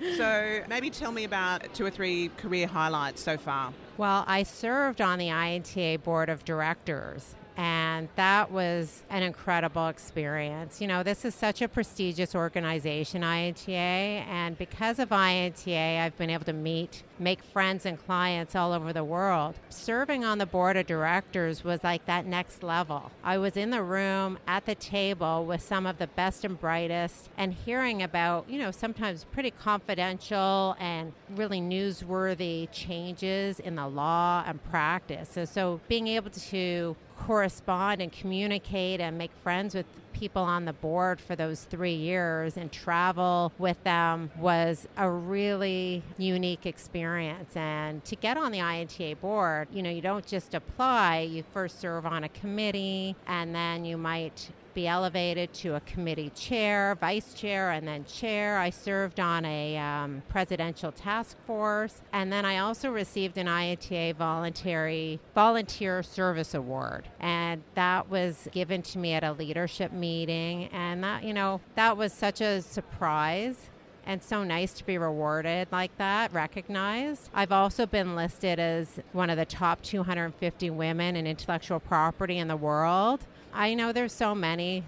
so 0.16 0.60
maybe 0.68 0.90
tell 0.90 1.12
me 1.12 1.24
about 1.24 1.72
two 1.74 1.84
or 1.84 1.90
three 1.90 2.30
career 2.36 2.66
highlights 2.66 3.22
so 3.22 3.36
far. 3.36 3.72
Well, 3.96 4.24
I 4.26 4.42
served 4.44 5.00
on 5.00 5.18
the 5.18 5.28
INTA 5.28 5.98
board 6.04 6.28
of 6.28 6.44
directors 6.44 7.34
And 7.58 8.08
that 8.14 8.52
was 8.52 9.02
an 9.10 9.24
incredible 9.24 9.88
experience. 9.88 10.80
You 10.80 10.86
know, 10.86 11.02
this 11.02 11.24
is 11.24 11.34
such 11.34 11.60
a 11.60 11.66
prestigious 11.66 12.36
organization, 12.36 13.24
INTA, 13.24 13.72
and 13.72 14.56
because 14.56 15.00
of 15.00 15.10
INTA, 15.10 15.98
I've 16.00 16.16
been 16.16 16.30
able 16.30 16.44
to 16.44 16.52
meet, 16.52 17.02
make 17.18 17.42
friends 17.42 17.84
and 17.84 17.98
clients 17.98 18.54
all 18.54 18.72
over 18.72 18.92
the 18.92 19.02
world. 19.02 19.56
Serving 19.70 20.24
on 20.24 20.38
the 20.38 20.46
board 20.46 20.76
of 20.76 20.86
directors 20.86 21.64
was 21.64 21.82
like 21.82 22.06
that 22.06 22.26
next 22.26 22.62
level. 22.62 23.10
I 23.24 23.38
was 23.38 23.56
in 23.56 23.70
the 23.70 23.82
room 23.82 24.38
at 24.46 24.64
the 24.64 24.76
table 24.76 25.44
with 25.44 25.60
some 25.60 25.84
of 25.84 25.98
the 25.98 26.06
best 26.06 26.44
and 26.44 26.60
brightest 26.60 27.28
and 27.36 27.52
hearing 27.52 28.04
about, 28.04 28.48
you 28.48 28.60
know, 28.60 28.70
sometimes 28.70 29.24
pretty 29.24 29.50
confidential 29.50 30.76
and 30.78 31.12
really 31.30 31.60
newsworthy 31.60 32.68
changes 32.70 33.58
in 33.58 33.74
the 33.74 33.88
law 33.88 34.44
and 34.46 34.62
practice. 34.62 35.28
So, 35.32 35.44
so 35.44 35.80
being 35.88 36.06
able 36.06 36.30
to 36.30 36.96
correspond 37.18 38.00
and 38.00 38.12
communicate 38.12 39.00
and 39.00 39.18
make 39.18 39.30
friends 39.42 39.74
with 39.74 39.86
people 40.12 40.42
on 40.42 40.64
the 40.64 40.72
board 40.72 41.20
for 41.20 41.36
those 41.36 41.64
three 41.64 41.94
years 41.94 42.56
and 42.56 42.72
travel 42.72 43.52
with 43.58 43.82
them 43.84 44.30
was 44.38 44.88
a 44.96 45.08
really 45.08 46.02
unique 46.16 46.66
experience. 46.66 47.56
And 47.56 48.04
to 48.04 48.16
get 48.16 48.36
on 48.36 48.52
the 48.52 48.58
INTA 48.58 49.16
board, 49.20 49.68
you 49.72 49.82
know, 49.82 49.90
you 49.90 50.00
don't 50.00 50.26
just 50.26 50.54
apply, 50.54 51.20
you 51.20 51.44
first 51.52 51.80
serve 51.80 52.06
on 52.06 52.24
a 52.24 52.28
committee 52.28 53.14
and 53.26 53.54
then 53.54 53.84
you 53.84 53.96
might 53.96 54.50
be 54.74 54.86
elevated 54.86 55.52
to 55.54 55.74
a 55.74 55.80
committee 55.80 56.30
chair, 56.30 56.96
vice 57.00 57.34
chair, 57.34 57.70
and 57.70 57.86
then 57.86 58.04
chair. 58.04 58.58
I 58.58 58.70
served 58.70 59.20
on 59.20 59.44
a 59.44 59.76
um, 59.76 60.22
presidential 60.28 60.92
task 60.92 61.36
force, 61.46 62.00
and 62.12 62.32
then 62.32 62.44
I 62.44 62.58
also 62.58 62.90
received 62.90 63.38
an 63.38 63.48
INTA 63.48 64.14
voluntary 64.18 65.20
volunteer 65.34 66.02
service 66.02 66.54
award, 66.54 67.08
and 67.20 67.62
that 67.74 68.08
was 68.08 68.48
given 68.52 68.82
to 68.82 68.98
me 68.98 69.14
at 69.14 69.24
a 69.24 69.32
leadership 69.32 69.92
meeting, 69.92 70.66
and 70.66 71.02
that 71.04 71.24
you 71.24 71.34
know 71.34 71.60
that 71.74 71.96
was 71.96 72.12
such 72.12 72.40
a 72.40 72.62
surprise 72.62 73.70
and 74.08 74.22
so 74.22 74.42
nice 74.42 74.72
to 74.72 74.86
be 74.86 74.96
rewarded 74.96 75.68
like 75.70 75.96
that, 75.98 76.32
recognized. 76.32 77.28
I've 77.34 77.52
also 77.52 77.84
been 77.84 78.16
listed 78.16 78.58
as 78.58 78.98
one 79.12 79.28
of 79.28 79.36
the 79.36 79.44
top 79.44 79.82
250 79.82 80.70
women 80.70 81.14
in 81.14 81.26
intellectual 81.26 81.78
property 81.78 82.38
in 82.38 82.48
the 82.48 82.56
world. 82.56 83.26
I 83.58 83.74
know 83.74 83.90
there's 83.90 84.12
so 84.12 84.36
many 84.36 84.84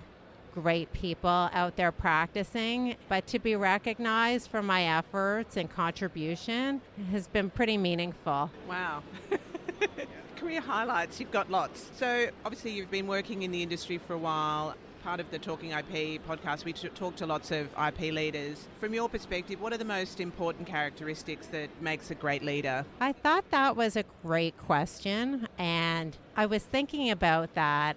great 0.54 0.92
people 0.92 1.28
out 1.28 1.74
there 1.74 1.90
practicing, 1.90 2.94
but 3.08 3.26
to 3.26 3.40
be 3.40 3.56
recognized 3.56 4.48
for 4.48 4.62
my 4.62 4.84
efforts 4.96 5.56
and 5.56 5.68
contribution 5.68 6.80
has 7.10 7.26
been 7.26 7.50
pretty 7.50 7.76
meaningful. 7.76 8.48
Wow. 8.68 9.02
Career 10.36 10.60
highlights, 10.60 11.18
you've 11.18 11.32
got 11.32 11.50
lots. 11.50 11.90
So, 11.96 12.28
obviously, 12.44 12.70
you've 12.70 12.92
been 12.92 13.08
working 13.08 13.42
in 13.42 13.50
the 13.50 13.60
industry 13.60 13.98
for 13.98 14.12
a 14.12 14.18
while. 14.18 14.76
Part 15.02 15.18
of 15.18 15.28
the 15.32 15.40
Talking 15.40 15.72
IP 15.72 16.24
podcast, 16.24 16.64
we 16.64 16.72
talk 16.72 17.16
to 17.16 17.26
lots 17.26 17.50
of 17.50 17.74
IP 17.76 18.12
leaders. 18.12 18.68
From 18.78 18.94
your 18.94 19.08
perspective, 19.08 19.60
what 19.60 19.72
are 19.72 19.78
the 19.78 19.84
most 19.84 20.20
important 20.20 20.68
characteristics 20.68 21.48
that 21.48 21.70
makes 21.82 22.12
a 22.12 22.14
great 22.14 22.44
leader? 22.44 22.84
I 23.00 23.14
thought 23.14 23.50
that 23.50 23.74
was 23.74 23.96
a 23.96 24.04
great 24.22 24.56
question, 24.58 25.48
and 25.58 26.16
I 26.36 26.46
was 26.46 26.62
thinking 26.62 27.10
about 27.10 27.54
that 27.56 27.96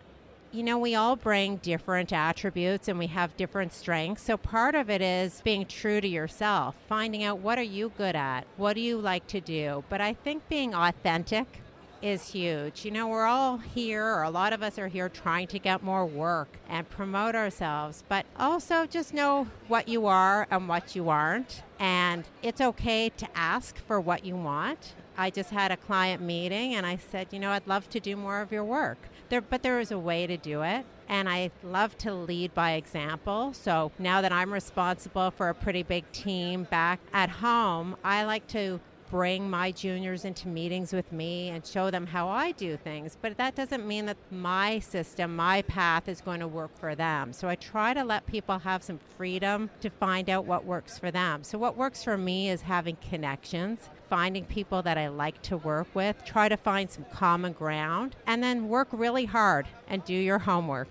you 0.53 0.61
know, 0.61 0.77
we 0.77 0.93
all 0.93 1.15
bring 1.15 1.57
different 1.57 2.13
attributes 2.13 2.87
and 2.87 2.99
we 2.99 3.07
have 3.07 3.35
different 3.35 3.73
strengths. 3.73 4.21
So 4.21 4.37
part 4.37 4.75
of 4.75 4.87
it 4.87 5.01
is 5.01 5.41
being 5.43 5.65
true 5.65 5.99
to 5.99 6.07
yourself, 6.07 6.75
finding 6.87 7.23
out 7.23 7.39
what 7.39 7.57
are 7.57 7.63
you 7.63 7.91
good 7.97 8.15
at? 8.15 8.45
What 8.55 8.73
do 8.73 8.81
you 8.81 8.99
like 8.99 9.25
to 9.27 9.41
do? 9.41 9.83
But 9.89 9.99
I 9.99 10.13
think 10.13 10.47
being 10.47 10.75
authentic 10.75 11.61
is 12.03 12.29
huge. 12.29 12.85
You 12.85 12.91
know, 12.91 13.07
we're 13.07 13.25
all 13.25 13.57
here, 13.57 14.05
or 14.05 14.21
a 14.21 14.29
lot 14.29 14.53
of 14.53 14.61
us 14.61 14.77
are 14.77 14.89
here 14.89 15.09
trying 15.09 15.47
to 15.47 15.57
get 15.57 15.81
more 15.81 16.05
work 16.05 16.49
and 16.69 16.87
promote 16.87 17.33
ourselves, 17.33 18.03
but 18.07 18.27
also 18.37 18.85
just 18.85 19.11
know 19.11 19.47
what 19.67 19.87
you 19.87 20.05
are 20.05 20.45
and 20.51 20.67
what 20.67 20.95
you 20.95 21.09
aren't. 21.09 21.63
And 21.79 22.25
it's 22.43 22.61
okay 22.61 23.09
to 23.09 23.27
ask 23.35 23.77
for 23.87 23.99
what 23.99 24.23
you 24.23 24.35
want. 24.35 24.93
I 25.17 25.29
just 25.29 25.49
had 25.49 25.71
a 25.71 25.77
client 25.77 26.21
meeting 26.21 26.75
and 26.75 26.85
I 26.85 26.97
said, 26.97 27.27
you 27.31 27.39
know, 27.39 27.51
I'd 27.51 27.67
love 27.67 27.89
to 27.91 27.99
do 27.99 28.15
more 28.15 28.41
of 28.41 28.51
your 28.51 28.63
work. 28.63 28.97
There, 29.29 29.41
but 29.41 29.63
there 29.63 29.79
is 29.79 29.91
a 29.91 29.99
way 29.99 30.27
to 30.27 30.37
do 30.37 30.61
it. 30.61 30.85
And 31.07 31.27
I 31.27 31.51
love 31.63 31.97
to 31.99 32.13
lead 32.13 32.53
by 32.53 32.71
example. 32.71 33.53
So 33.53 33.91
now 33.99 34.21
that 34.21 34.31
I'm 34.31 34.53
responsible 34.53 35.31
for 35.31 35.49
a 35.49 35.53
pretty 35.53 35.83
big 35.83 36.09
team 36.11 36.63
back 36.63 36.99
at 37.13 37.29
home, 37.29 37.97
I 38.03 38.23
like 38.23 38.47
to 38.47 38.79
bring 39.13 39.47
my 39.47 39.71
juniors 39.71 40.25
into 40.25 40.47
meetings 40.47 40.91
with 40.91 41.11
me 41.11 41.49
and 41.49 41.63
show 41.63 41.91
them 41.91 42.07
how 42.07 42.27
I 42.27 42.51
do 42.51 42.75
things. 42.77 43.15
But 43.21 43.37
that 43.37 43.53
doesn't 43.53 43.85
mean 43.85 44.07
that 44.07 44.17
my 44.31 44.79
system, 44.79 45.35
my 45.35 45.61
path 45.61 46.09
is 46.09 46.19
going 46.19 46.39
to 46.39 46.47
work 46.47 46.75
for 46.79 46.95
them. 46.95 47.31
So 47.31 47.47
I 47.47 47.53
try 47.53 47.93
to 47.93 48.03
let 48.03 48.25
people 48.25 48.57
have 48.57 48.81
some 48.81 48.99
freedom 49.15 49.69
to 49.81 49.91
find 49.91 50.31
out 50.31 50.45
what 50.45 50.65
works 50.65 50.97
for 50.97 51.11
them. 51.11 51.43
So 51.43 51.59
what 51.59 51.77
works 51.77 52.03
for 52.03 52.17
me 52.17 52.49
is 52.49 52.63
having 52.63 52.97
connections 53.07 53.87
finding 54.09 54.45
people 54.45 54.81
that 54.83 54.97
I 54.97 55.07
like 55.07 55.41
to 55.43 55.57
work 55.57 55.87
with, 55.93 56.23
try 56.25 56.49
to 56.49 56.57
find 56.57 56.89
some 56.89 57.05
common 57.11 57.53
ground, 57.53 58.15
and 58.27 58.43
then 58.43 58.69
work 58.69 58.87
really 58.91 59.25
hard 59.25 59.67
and 59.87 60.03
do 60.03 60.13
your 60.13 60.39
homework. 60.39 60.89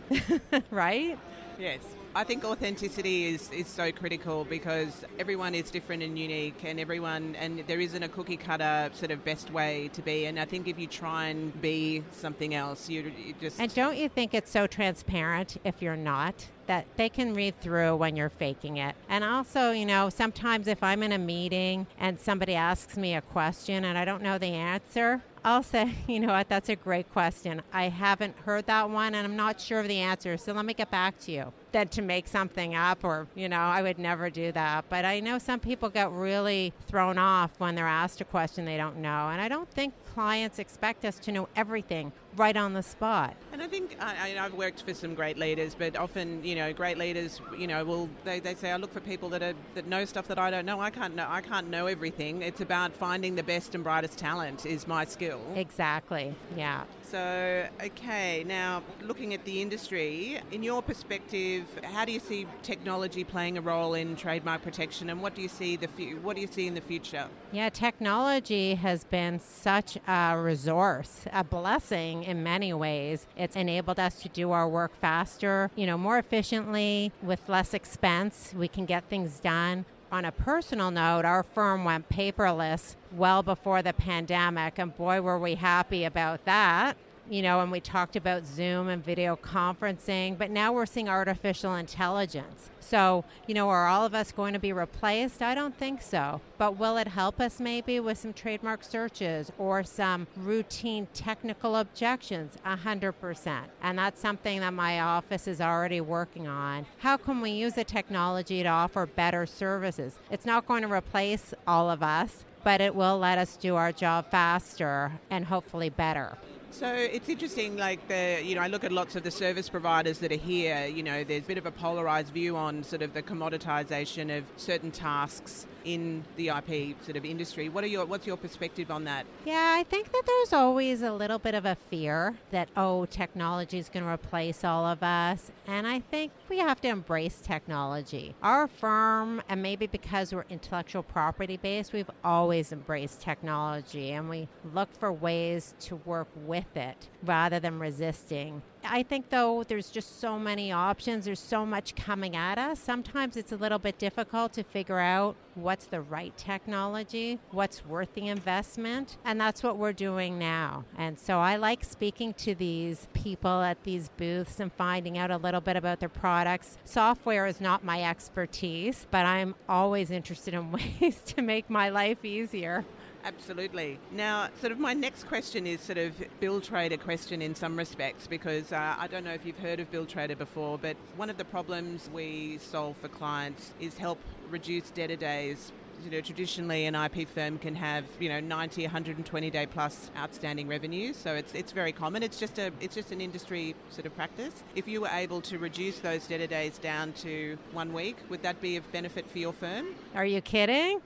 right? 0.70 1.18
Yes. 1.58 1.80
I 2.14 2.24
think 2.24 2.44
authenticity 2.44 3.28
is, 3.28 3.50
is 3.52 3.66
so 3.66 3.90
critical 3.90 4.44
because 4.44 5.02
everyone 5.18 5.54
is 5.54 5.70
different 5.70 6.02
and 6.02 6.18
unique, 6.18 6.62
and 6.62 6.78
everyone, 6.78 7.34
and 7.36 7.64
there 7.66 7.80
isn't 7.80 8.02
a 8.02 8.08
cookie 8.08 8.36
cutter 8.36 8.90
sort 8.92 9.10
of 9.10 9.24
best 9.24 9.50
way 9.50 9.88
to 9.94 10.02
be. 10.02 10.26
And 10.26 10.38
I 10.38 10.44
think 10.44 10.68
if 10.68 10.78
you 10.78 10.86
try 10.86 11.28
and 11.28 11.58
be 11.62 12.02
something 12.10 12.54
else, 12.54 12.90
you, 12.90 13.10
you 13.16 13.34
just. 13.40 13.58
And 13.58 13.74
don't 13.74 13.96
you 13.96 14.10
think 14.10 14.34
it's 14.34 14.50
so 14.50 14.66
transparent 14.66 15.56
if 15.64 15.80
you're 15.80 15.96
not? 15.96 16.34
That 16.66 16.86
they 16.96 17.08
can 17.08 17.32
read 17.32 17.58
through 17.60 17.96
when 17.96 18.14
you're 18.14 18.28
faking 18.30 18.76
it. 18.76 18.94
And 19.08 19.24
also, 19.24 19.70
you 19.70 19.86
know, 19.86 20.10
sometimes 20.10 20.68
if 20.68 20.82
I'm 20.82 21.02
in 21.02 21.12
a 21.12 21.18
meeting 21.18 21.86
and 21.98 22.20
somebody 22.20 22.54
asks 22.54 22.96
me 22.96 23.14
a 23.14 23.22
question 23.22 23.86
and 23.86 23.96
I 23.96 24.04
don't 24.04 24.22
know 24.22 24.36
the 24.36 24.46
answer, 24.46 25.22
I'll 25.44 25.62
say, 25.62 25.94
you 26.06 26.20
know 26.20 26.28
what, 26.28 26.50
that's 26.50 26.68
a 26.68 26.76
great 26.76 27.10
question. 27.10 27.62
I 27.72 27.88
haven't 27.88 28.36
heard 28.40 28.66
that 28.66 28.90
one 28.90 29.14
and 29.14 29.26
I'm 29.26 29.36
not 29.36 29.60
sure 29.60 29.80
of 29.80 29.88
the 29.88 29.98
answer, 29.98 30.36
so 30.36 30.52
let 30.52 30.66
me 30.66 30.74
get 30.74 30.90
back 30.90 31.18
to 31.20 31.32
you. 31.32 31.52
Than 31.72 31.88
to 31.88 32.02
make 32.02 32.28
something 32.28 32.74
up, 32.74 33.02
or, 33.02 33.26
you 33.34 33.48
know, 33.48 33.56
I 33.56 33.80
would 33.80 33.98
never 33.98 34.28
do 34.28 34.52
that. 34.52 34.84
But 34.90 35.06
I 35.06 35.20
know 35.20 35.38
some 35.38 35.58
people 35.58 35.88
get 35.88 36.10
really 36.12 36.74
thrown 36.86 37.16
off 37.16 37.50
when 37.56 37.74
they're 37.74 37.88
asked 37.88 38.20
a 38.20 38.26
question 38.26 38.66
they 38.66 38.76
don't 38.76 38.98
know. 38.98 39.30
And 39.30 39.40
I 39.40 39.48
don't 39.48 39.70
think 39.70 39.94
clients 40.12 40.58
expect 40.58 41.06
us 41.06 41.18
to 41.20 41.32
know 41.32 41.48
everything 41.56 42.12
right 42.36 42.56
on 42.56 42.72
the 42.72 42.82
spot. 42.82 43.36
And 43.52 43.62
I 43.62 43.66
think 43.66 43.96
I, 44.00 44.12
have 44.12 44.54
worked 44.54 44.82
for 44.82 44.94
some 44.94 45.14
great 45.14 45.36
leaders, 45.36 45.74
but 45.74 45.96
often, 45.96 46.42
you 46.44 46.54
know, 46.54 46.72
great 46.72 46.98
leaders, 46.98 47.40
you 47.58 47.66
know, 47.66 47.84
will 47.84 48.08
they, 48.24 48.40
they 48.40 48.54
say, 48.54 48.70
I 48.70 48.76
look 48.76 48.92
for 48.92 49.00
people 49.00 49.28
that 49.30 49.42
are 49.42 49.54
that 49.74 49.86
know 49.86 50.04
stuff 50.04 50.26
that 50.28 50.38
I 50.38 50.50
don't 50.50 50.66
know. 50.66 50.80
I 50.80 50.90
can't 50.90 51.14
know. 51.14 51.26
I 51.28 51.40
can't 51.40 51.68
know 51.68 51.86
everything. 51.86 52.42
It's 52.42 52.60
about 52.60 52.92
finding 52.92 53.34
the 53.34 53.42
best 53.42 53.74
and 53.74 53.84
brightest 53.84 54.18
talent 54.18 54.64
is 54.66 54.86
my 54.86 55.04
skill. 55.04 55.40
Exactly. 55.54 56.34
Yeah. 56.56 56.84
So, 57.02 57.68
okay, 57.82 58.42
now 58.42 58.82
looking 59.02 59.34
at 59.34 59.44
the 59.44 59.60
industry, 59.60 60.40
in 60.50 60.62
your 60.62 60.80
perspective, 60.80 61.66
how 61.82 62.06
do 62.06 62.12
you 62.12 62.20
see 62.20 62.46
technology 62.62 63.22
playing 63.22 63.58
a 63.58 63.60
role 63.60 63.92
in 63.92 64.16
trademark 64.16 64.62
protection, 64.62 65.10
and 65.10 65.20
what 65.20 65.34
do 65.34 65.42
you 65.42 65.48
see 65.48 65.76
the 65.76 65.88
fu- 65.88 66.16
what 66.22 66.36
do 66.36 66.40
you 66.40 66.48
see 66.48 66.66
in 66.66 66.74
the 66.74 66.80
future? 66.80 67.28
Yeah, 67.52 67.68
technology 67.68 68.76
has 68.76 69.04
been 69.04 69.40
such 69.40 69.98
a 70.08 70.38
resource, 70.38 71.26
a 71.34 71.44
blessing 71.44 72.21
in 72.24 72.42
many 72.42 72.72
ways. 72.72 73.26
It's 73.36 73.56
enabled 73.56 73.98
us 73.98 74.20
to 74.22 74.28
do 74.28 74.50
our 74.52 74.68
work 74.68 74.92
faster, 75.00 75.70
you 75.76 75.86
know, 75.86 75.98
more 75.98 76.18
efficiently 76.18 77.12
with 77.22 77.48
less 77.48 77.74
expense. 77.74 78.54
We 78.56 78.68
can 78.68 78.86
get 78.86 79.04
things 79.08 79.40
done 79.40 79.84
on 80.12 80.26
a 80.26 80.30
personal 80.30 80.90
note, 80.90 81.24
our 81.24 81.42
firm 81.42 81.84
went 81.84 82.10
paperless 82.10 82.96
well 83.12 83.42
before 83.42 83.80
the 83.80 83.94
pandemic, 83.94 84.78
and 84.78 84.94
boy, 84.94 85.22
were 85.22 85.38
we 85.38 85.54
happy 85.54 86.04
about 86.04 86.44
that 86.44 86.98
you 87.32 87.40
know, 87.40 87.62
and 87.62 87.72
we 87.72 87.80
talked 87.80 88.14
about 88.14 88.46
Zoom 88.46 88.88
and 88.88 89.02
video 89.02 89.36
conferencing, 89.36 90.36
but 90.36 90.50
now 90.50 90.70
we're 90.70 90.84
seeing 90.84 91.08
artificial 91.08 91.76
intelligence. 91.76 92.68
So, 92.80 93.24
you 93.46 93.54
know, 93.54 93.70
are 93.70 93.86
all 93.86 94.04
of 94.04 94.14
us 94.14 94.32
going 94.32 94.52
to 94.52 94.58
be 94.58 94.74
replaced? 94.74 95.40
I 95.40 95.54
don't 95.54 95.74
think 95.74 96.02
so. 96.02 96.42
But 96.58 96.76
will 96.76 96.98
it 96.98 97.08
help 97.08 97.40
us 97.40 97.58
maybe 97.58 98.00
with 98.00 98.18
some 98.18 98.34
trademark 98.34 98.84
searches 98.84 99.50
or 99.56 99.82
some 99.82 100.26
routine 100.36 101.08
technical 101.14 101.76
objections? 101.76 102.58
100%. 102.66 103.62
And 103.82 103.98
that's 103.98 104.20
something 104.20 104.60
that 104.60 104.74
my 104.74 105.00
office 105.00 105.48
is 105.48 105.62
already 105.62 106.02
working 106.02 106.46
on. 106.46 106.84
How 106.98 107.16
can 107.16 107.40
we 107.40 107.52
use 107.52 107.72
the 107.72 107.84
technology 107.84 108.62
to 108.62 108.68
offer 108.68 109.06
better 109.06 109.46
services? 109.46 110.18
It's 110.30 110.44
not 110.44 110.66
going 110.66 110.82
to 110.82 110.92
replace 110.92 111.54
all 111.66 111.88
of 111.88 112.02
us, 112.02 112.44
but 112.62 112.82
it 112.82 112.94
will 112.94 113.18
let 113.18 113.38
us 113.38 113.56
do 113.56 113.74
our 113.76 113.90
job 113.90 114.30
faster 114.30 115.12
and 115.30 115.46
hopefully 115.46 115.88
better. 115.88 116.36
So 116.72 116.88
it's 116.88 117.28
interesting, 117.28 117.76
like 117.76 118.08
the 118.08 118.40
you 118.42 118.54
know 118.54 118.62
I 118.62 118.68
look 118.68 118.82
at 118.82 118.92
lots 118.92 119.14
of 119.14 119.24
the 119.24 119.30
service 119.30 119.68
providers 119.68 120.20
that 120.20 120.32
are 120.32 120.36
here. 120.36 120.86
You 120.86 121.02
know, 121.02 121.22
there's 121.22 121.44
a 121.44 121.46
bit 121.46 121.58
of 121.58 121.66
a 121.66 121.70
polarized 121.70 122.32
view 122.32 122.56
on 122.56 122.82
sort 122.82 123.02
of 123.02 123.12
the 123.12 123.22
commoditization 123.22 124.36
of 124.38 124.44
certain 124.56 124.90
tasks 124.90 125.66
in 125.84 126.24
the 126.36 126.48
IP 126.48 126.96
sort 127.04 127.16
of 127.16 127.24
industry. 127.24 127.68
What 127.68 127.84
are 127.84 127.88
your 127.88 128.04
what's 128.04 128.26
your 128.26 128.36
perspective 128.36 128.90
on 128.90 129.04
that? 129.04 129.26
Yeah, 129.44 129.76
I 129.78 129.84
think 129.84 130.12
that 130.12 130.22
there's 130.26 130.52
always 130.52 131.02
a 131.02 131.12
little 131.12 131.38
bit 131.38 131.54
of 131.54 131.64
a 131.64 131.76
fear 131.90 132.36
that 132.50 132.68
oh, 132.76 133.06
technology 133.06 133.78
is 133.78 133.88
going 133.88 134.04
to 134.04 134.10
replace 134.10 134.64
all 134.64 134.86
of 134.86 135.02
us, 135.02 135.50
and 135.66 135.86
I 135.86 136.00
think 136.00 136.32
we 136.48 136.58
have 136.58 136.80
to 136.82 136.88
embrace 136.88 137.40
technology. 137.40 138.34
Our 138.42 138.68
firm, 138.68 139.42
and 139.48 139.62
maybe 139.62 139.86
because 139.86 140.34
we're 140.34 140.44
intellectual 140.48 141.02
property 141.02 141.56
based, 141.56 141.92
we've 141.92 142.10
always 142.24 142.72
embraced 142.72 143.20
technology, 143.20 144.12
and 144.12 144.28
we 144.28 144.48
look 144.74 144.88
for 144.98 145.12
ways 145.12 145.74
to 145.80 145.96
work 145.96 146.28
with 146.36 146.76
it 146.76 147.08
rather 147.22 147.60
than 147.60 147.78
resisting. 147.78 148.62
I 148.84 149.02
think, 149.02 149.30
though, 149.30 149.64
there's 149.64 149.90
just 149.90 150.20
so 150.20 150.38
many 150.38 150.72
options. 150.72 151.24
There's 151.24 151.40
so 151.40 151.64
much 151.64 151.94
coming 151.94 152.36
at 152.36 152.58
us. 152.58 152.80
Sometimes 152.80 153.36
it's 153.36 153.52
a 153.52 153.56
little 153.56 153.78
bit 153.78 153.98
difficult 153.98 154.52
to 154.54 154.62
figure 154.62 154.98
out 154.98 155.36
what's 155.54 155.86
the 155.86 156.00
right 156.00 156.36
technology, 156.36 157.38
what's 157.50 157.84
worth 157.84 158.14
the 158.14 158.28
investment. 158.28 159.16
And 159.24 159.40
that's 159.40 159.62
what 159.62 159.76
we're 159.76 159.92
doing 159.92 160.38
now. 160.38 160.84
And 160.96 161.18
so 161.18 161.38
I 161.38 161.56
like 161.56 161.84
speaking 161.84 162.34
to 162.34 162.54
these 162.54 163.08
people 163.12 163.62
at 163.62 163.82
these 163.84 164.08
booths 164.16 164.60
and 164.60 164.72
finding 164.72 165.18
out 165.18 165.30
a 165.30 165.36
little 165.36 165.60
bit 165.60 165.76
about 165.76 166.00
their 166.00 166.08
products. 166.08 166.78
Software 166.84 167.46
is 167.46 167.60
not 167.60 167.84
my 167.84 168.02
expertise, 168.02 169.06
but 169.10 169.26
I'm 169.26 169.54
always 169.68 170.10
interested 170.10 170.54
in 170.54 170.72
ways 171.00 171.20
to 171.26 171.42
make 171.42 171.68
my 171.68 171.88
life 171.88 172.24
easier. 172.24 172.84
Absolutely. 173.24 174.00
Now, 174.10 174.48
sort 174.60 174.72
of 174.72 174.80
my 174.80 174.94
next 174.94 175.28
question 175.28 175.66
is 175.66 175.80
sort 175.80 175.98
of 175.98 176.12
Billtrader 176.40 176.98
question 176.98 177.40
in 177.40 177.54
some 177.54 177.76
respects 177.76 178.26
because 178.26 178.72
uh, 178.72 178.96
I 178.98 179.06
don't 179.06 179.24
know 179.24 179.32
if 179.32 179.46
you've 179.46 179.58
heard 179.58 179.78
of 179.78 179.90
Billtrader 179.92 180.36
before, 180.36 180.76
but 180.76 180.96
one 181.16 181.30
of 181.30 181.36
the 181.36 181.44
problems 181.44 182.10
we 182.12 182.58
solve 182.58 182.96
for 182.96 183.08
clients 183.08 183.72
is 183.80 183.96
help 183.96 184.18
reduce 184.50 184.90
debtor 184.90 185.16
days 185.16 185.72
you 186.04 186.10
know, 186.10 186.20
traditionally 186.20 186.86
an 186.86 186.94
IP 186.94 187.28
firm 187.28 187.58
can 187.58 187.74
have, 187.74 188.04
you 188.18 188.28
know, 188.28 188.40
90, 188.40 188.82
120 188.82 189.50
day 189.50 189.66
plus 189.66 190.10
outstanding 190.16 190.68
revenue. 190.68 191.12
So 191.12 191.34
it's, 191.34 191.54
it's 191.54 191.72
very 191.72 191.92
common. 191.92 192.22
It's 192.22 192.38
just 192.38 192.58
a 192.58 192.72
it's 192.80 192.94
just 192.94 193.12
an 193.12 193.20
industry 193.20 193.74
sort 193.90 194.06
of 194.06 194.14
practice. 194.16 194.62
If 194.74 194.88
you 194.88 195.00
were 195.00 195.10
able 195.12 195.40
to 195.42 195.58
reduce 195.58 195.98
those 195.98 196.26
debtor 196.26 196.46
days 196.46 196.78
down 196.78 197.12
to 197.14 197.58
one 197.72 197.92
week, 197.92 198.16
would 198.28 198.42
that 198.42 198.60
be 198.60 198.76
of 198.76 198.90
benefit 198.92 199.30
for 199.30 199.38
your 199.38 199.52
firm? 199.52 199.86
Are 200.14 200.26
you 200.26 200.40
kidding? 200.40 201.00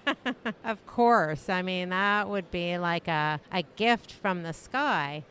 of 0.64 0.86
course. 0.86 1.48
I 1.48 1.62
mean, 1.62 1.90
that 1.90 2.28
would 2.28 2.50
be 2.50 2.78
like 2.78 3.08
a, 3.08 3.40
a 3.52 3.62
gift 3.76 4.12
from 4.12 4.42
the 4.42 4.52
sky. 4.52 5.24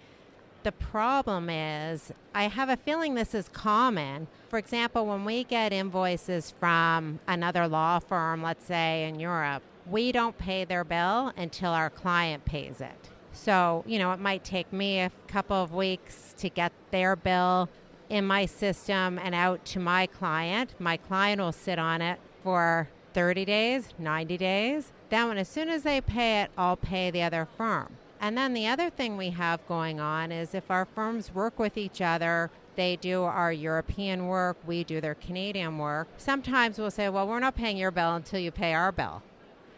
The 0.63 0.71
problem 0.71 1.49
is, 1.49 2.11
I 2.35 2.43
have 2.43 2.69
a 2.69 2.77
feeling 2.77 3.15
this 3.15 3.33
is 3.33 3.49
common. 3.49 4.27
For 4.49 4.59
example, 4.59 5.07
when 5.07 5.25
we 5.25 5.43
get 5.43 5.73
invoices 5.73 6.53
from 6.59 7.19
another 7.27 7.67
law 7.67 7.97
firm, 7.97 8.43
let's 8.43 8.65
say 8.65 9.05
in 9.05 9.19
Europe, 9.19 9.63
we 9.89 10.11
don't 10.11 10.37
pay 10.37 10.63
their 10.63 10.83
bill 10.83 11.33
until 11.35 11.71
our 11.71 11.89
client 11.89 12.45
pays 12.45 12.79
it. 12.79 13.09
So, 13.33 13.83
you 13.87 13.97
know, 13.97 14.11
it 14.11 14.19
might 14.19 14.43
take 14.43 14.71
me 14.71 14.99
a 14.99 15.11
couple 15.27 15.55
of 15.55 15.73
weeks 15.73 16.35
to 16.37 16.49
get 16.49 16.71
their 16.91 17.15
bill 17.15 17.67
in 18.09 18.27
my 18.27 18.45
system 18.45 19.17
and 19.17 19.33
out 19.33 19.65
to 19.65 19.79
my 19.79 20.05
client. 20.05 20.75
My 20.77 20.97
client 20.97 21.41
will 21.41 21.53
sit 21.53 21.79
on 21.79 22.03
it 22.03 22.19
for 22.43 22.87
30 23.13 23.45
days, 23.45 23.89
90 23.97 24.37
days. 24.37 24.91
Then, 25.09 25.29
when, 25.29 25.37
as 25.39 25.49
soon 25.49 25.69
as 25.69 25.81
they 25.81 26.01
pay 26.01 26.41
it, 26.41 26.51
I'll 26.55 26.77
pay 26.77 27.09
the 27.09 27.23
other 27.23 27.47
firm. 27.57 27.97
And 28.21 28.37
then 28.37 28.53
the 28.53 28.67
other 28.67 28.91
thing 28.91 29.17
we 29.17 29.31
have 29.31 29.67
going 29.67 29.99
on 29.99 30.31
is 30.31 30.53
if 30.53 30.69
our 30.69 30.85
firms 30.85 31.33
work 31.33 31.57
with 31.57 31.75
each 31.75 32.01
other, 32.01 32.51
they 32.75 32.95
do 32.95 33.23
our 33.23 33.51
European 33.51 34.27
work, 34.27 34.57
we 34.65 34.83
do 34.83 35.01
their 35.01 35.15
Canadian 35.15 35.79
work. 35.79 36.07
Sometimes 36.17 36.77
we'll 36.77 36.91
say, 36.91 37.09
well, 37.09 37.27
we're 37.27 37.39
not 37.39 37.55
paying 37.55 37.77
your 37.77 37.89
bill 37.89 38.13
until 38.13 38.39
you 38.39 38.51
pay 38.51 38.75
our 38.75 38.91
bill. 38.91 39.23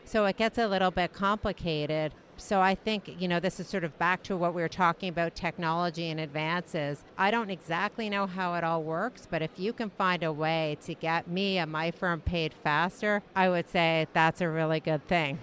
So 0.03 0.25
it 0.25 0.35
gets 0.35 0.57
a 0.57 0.67
little 0.67 0.91
bit 0.91 1.13
complicated. 1.13 2.11
So 2.35 2.59
I 2.59 2.75
think, 2.75 3.15
you 3.17 3.29
know, 3.29 3.39
this 3.39 3.61
is 3.61 3.67
sort 3.67 3.85
of 3.85 3.97
back 3.97 4.23
to 4.23 4.35
what 4.35 4.53
we 4.53 4.61
were 4.61 4.67
talking 4.67 5.07
about 5.07 5.35
technology 5.35 6.09
and 6.09 6.19
advances. 6.19 7.03
I 7.17 7.31
don't 7.31 7.49
exactly 7.49 8.09
know 8.09 8.27
how 8.27 8.55
it 8.55 8.65
all 8.65 8.83
works, 8.83 9.25
but 9.29 9.41
if 9.41 9.51
you 9.55 9.71
can 9.71 9.89
find 9.91 10.21
a 10.21 10.33
way 10.33 10.77
to 10.83 10.93
get 10.93 11.29
me 11.29 11.59
and 11.59 11.71
my 11.71 11.91
firm 11.91 12.19
paid 12.19 12.53
faster, 12.53 13.23
I 13.35 13.47
would 13.47 13.69
say 13.69 14.07
that's 14.11 14.41
a 14.41 14.49
really 14.49 14.81
good 14.81 15.07
thing. 15.07 15.39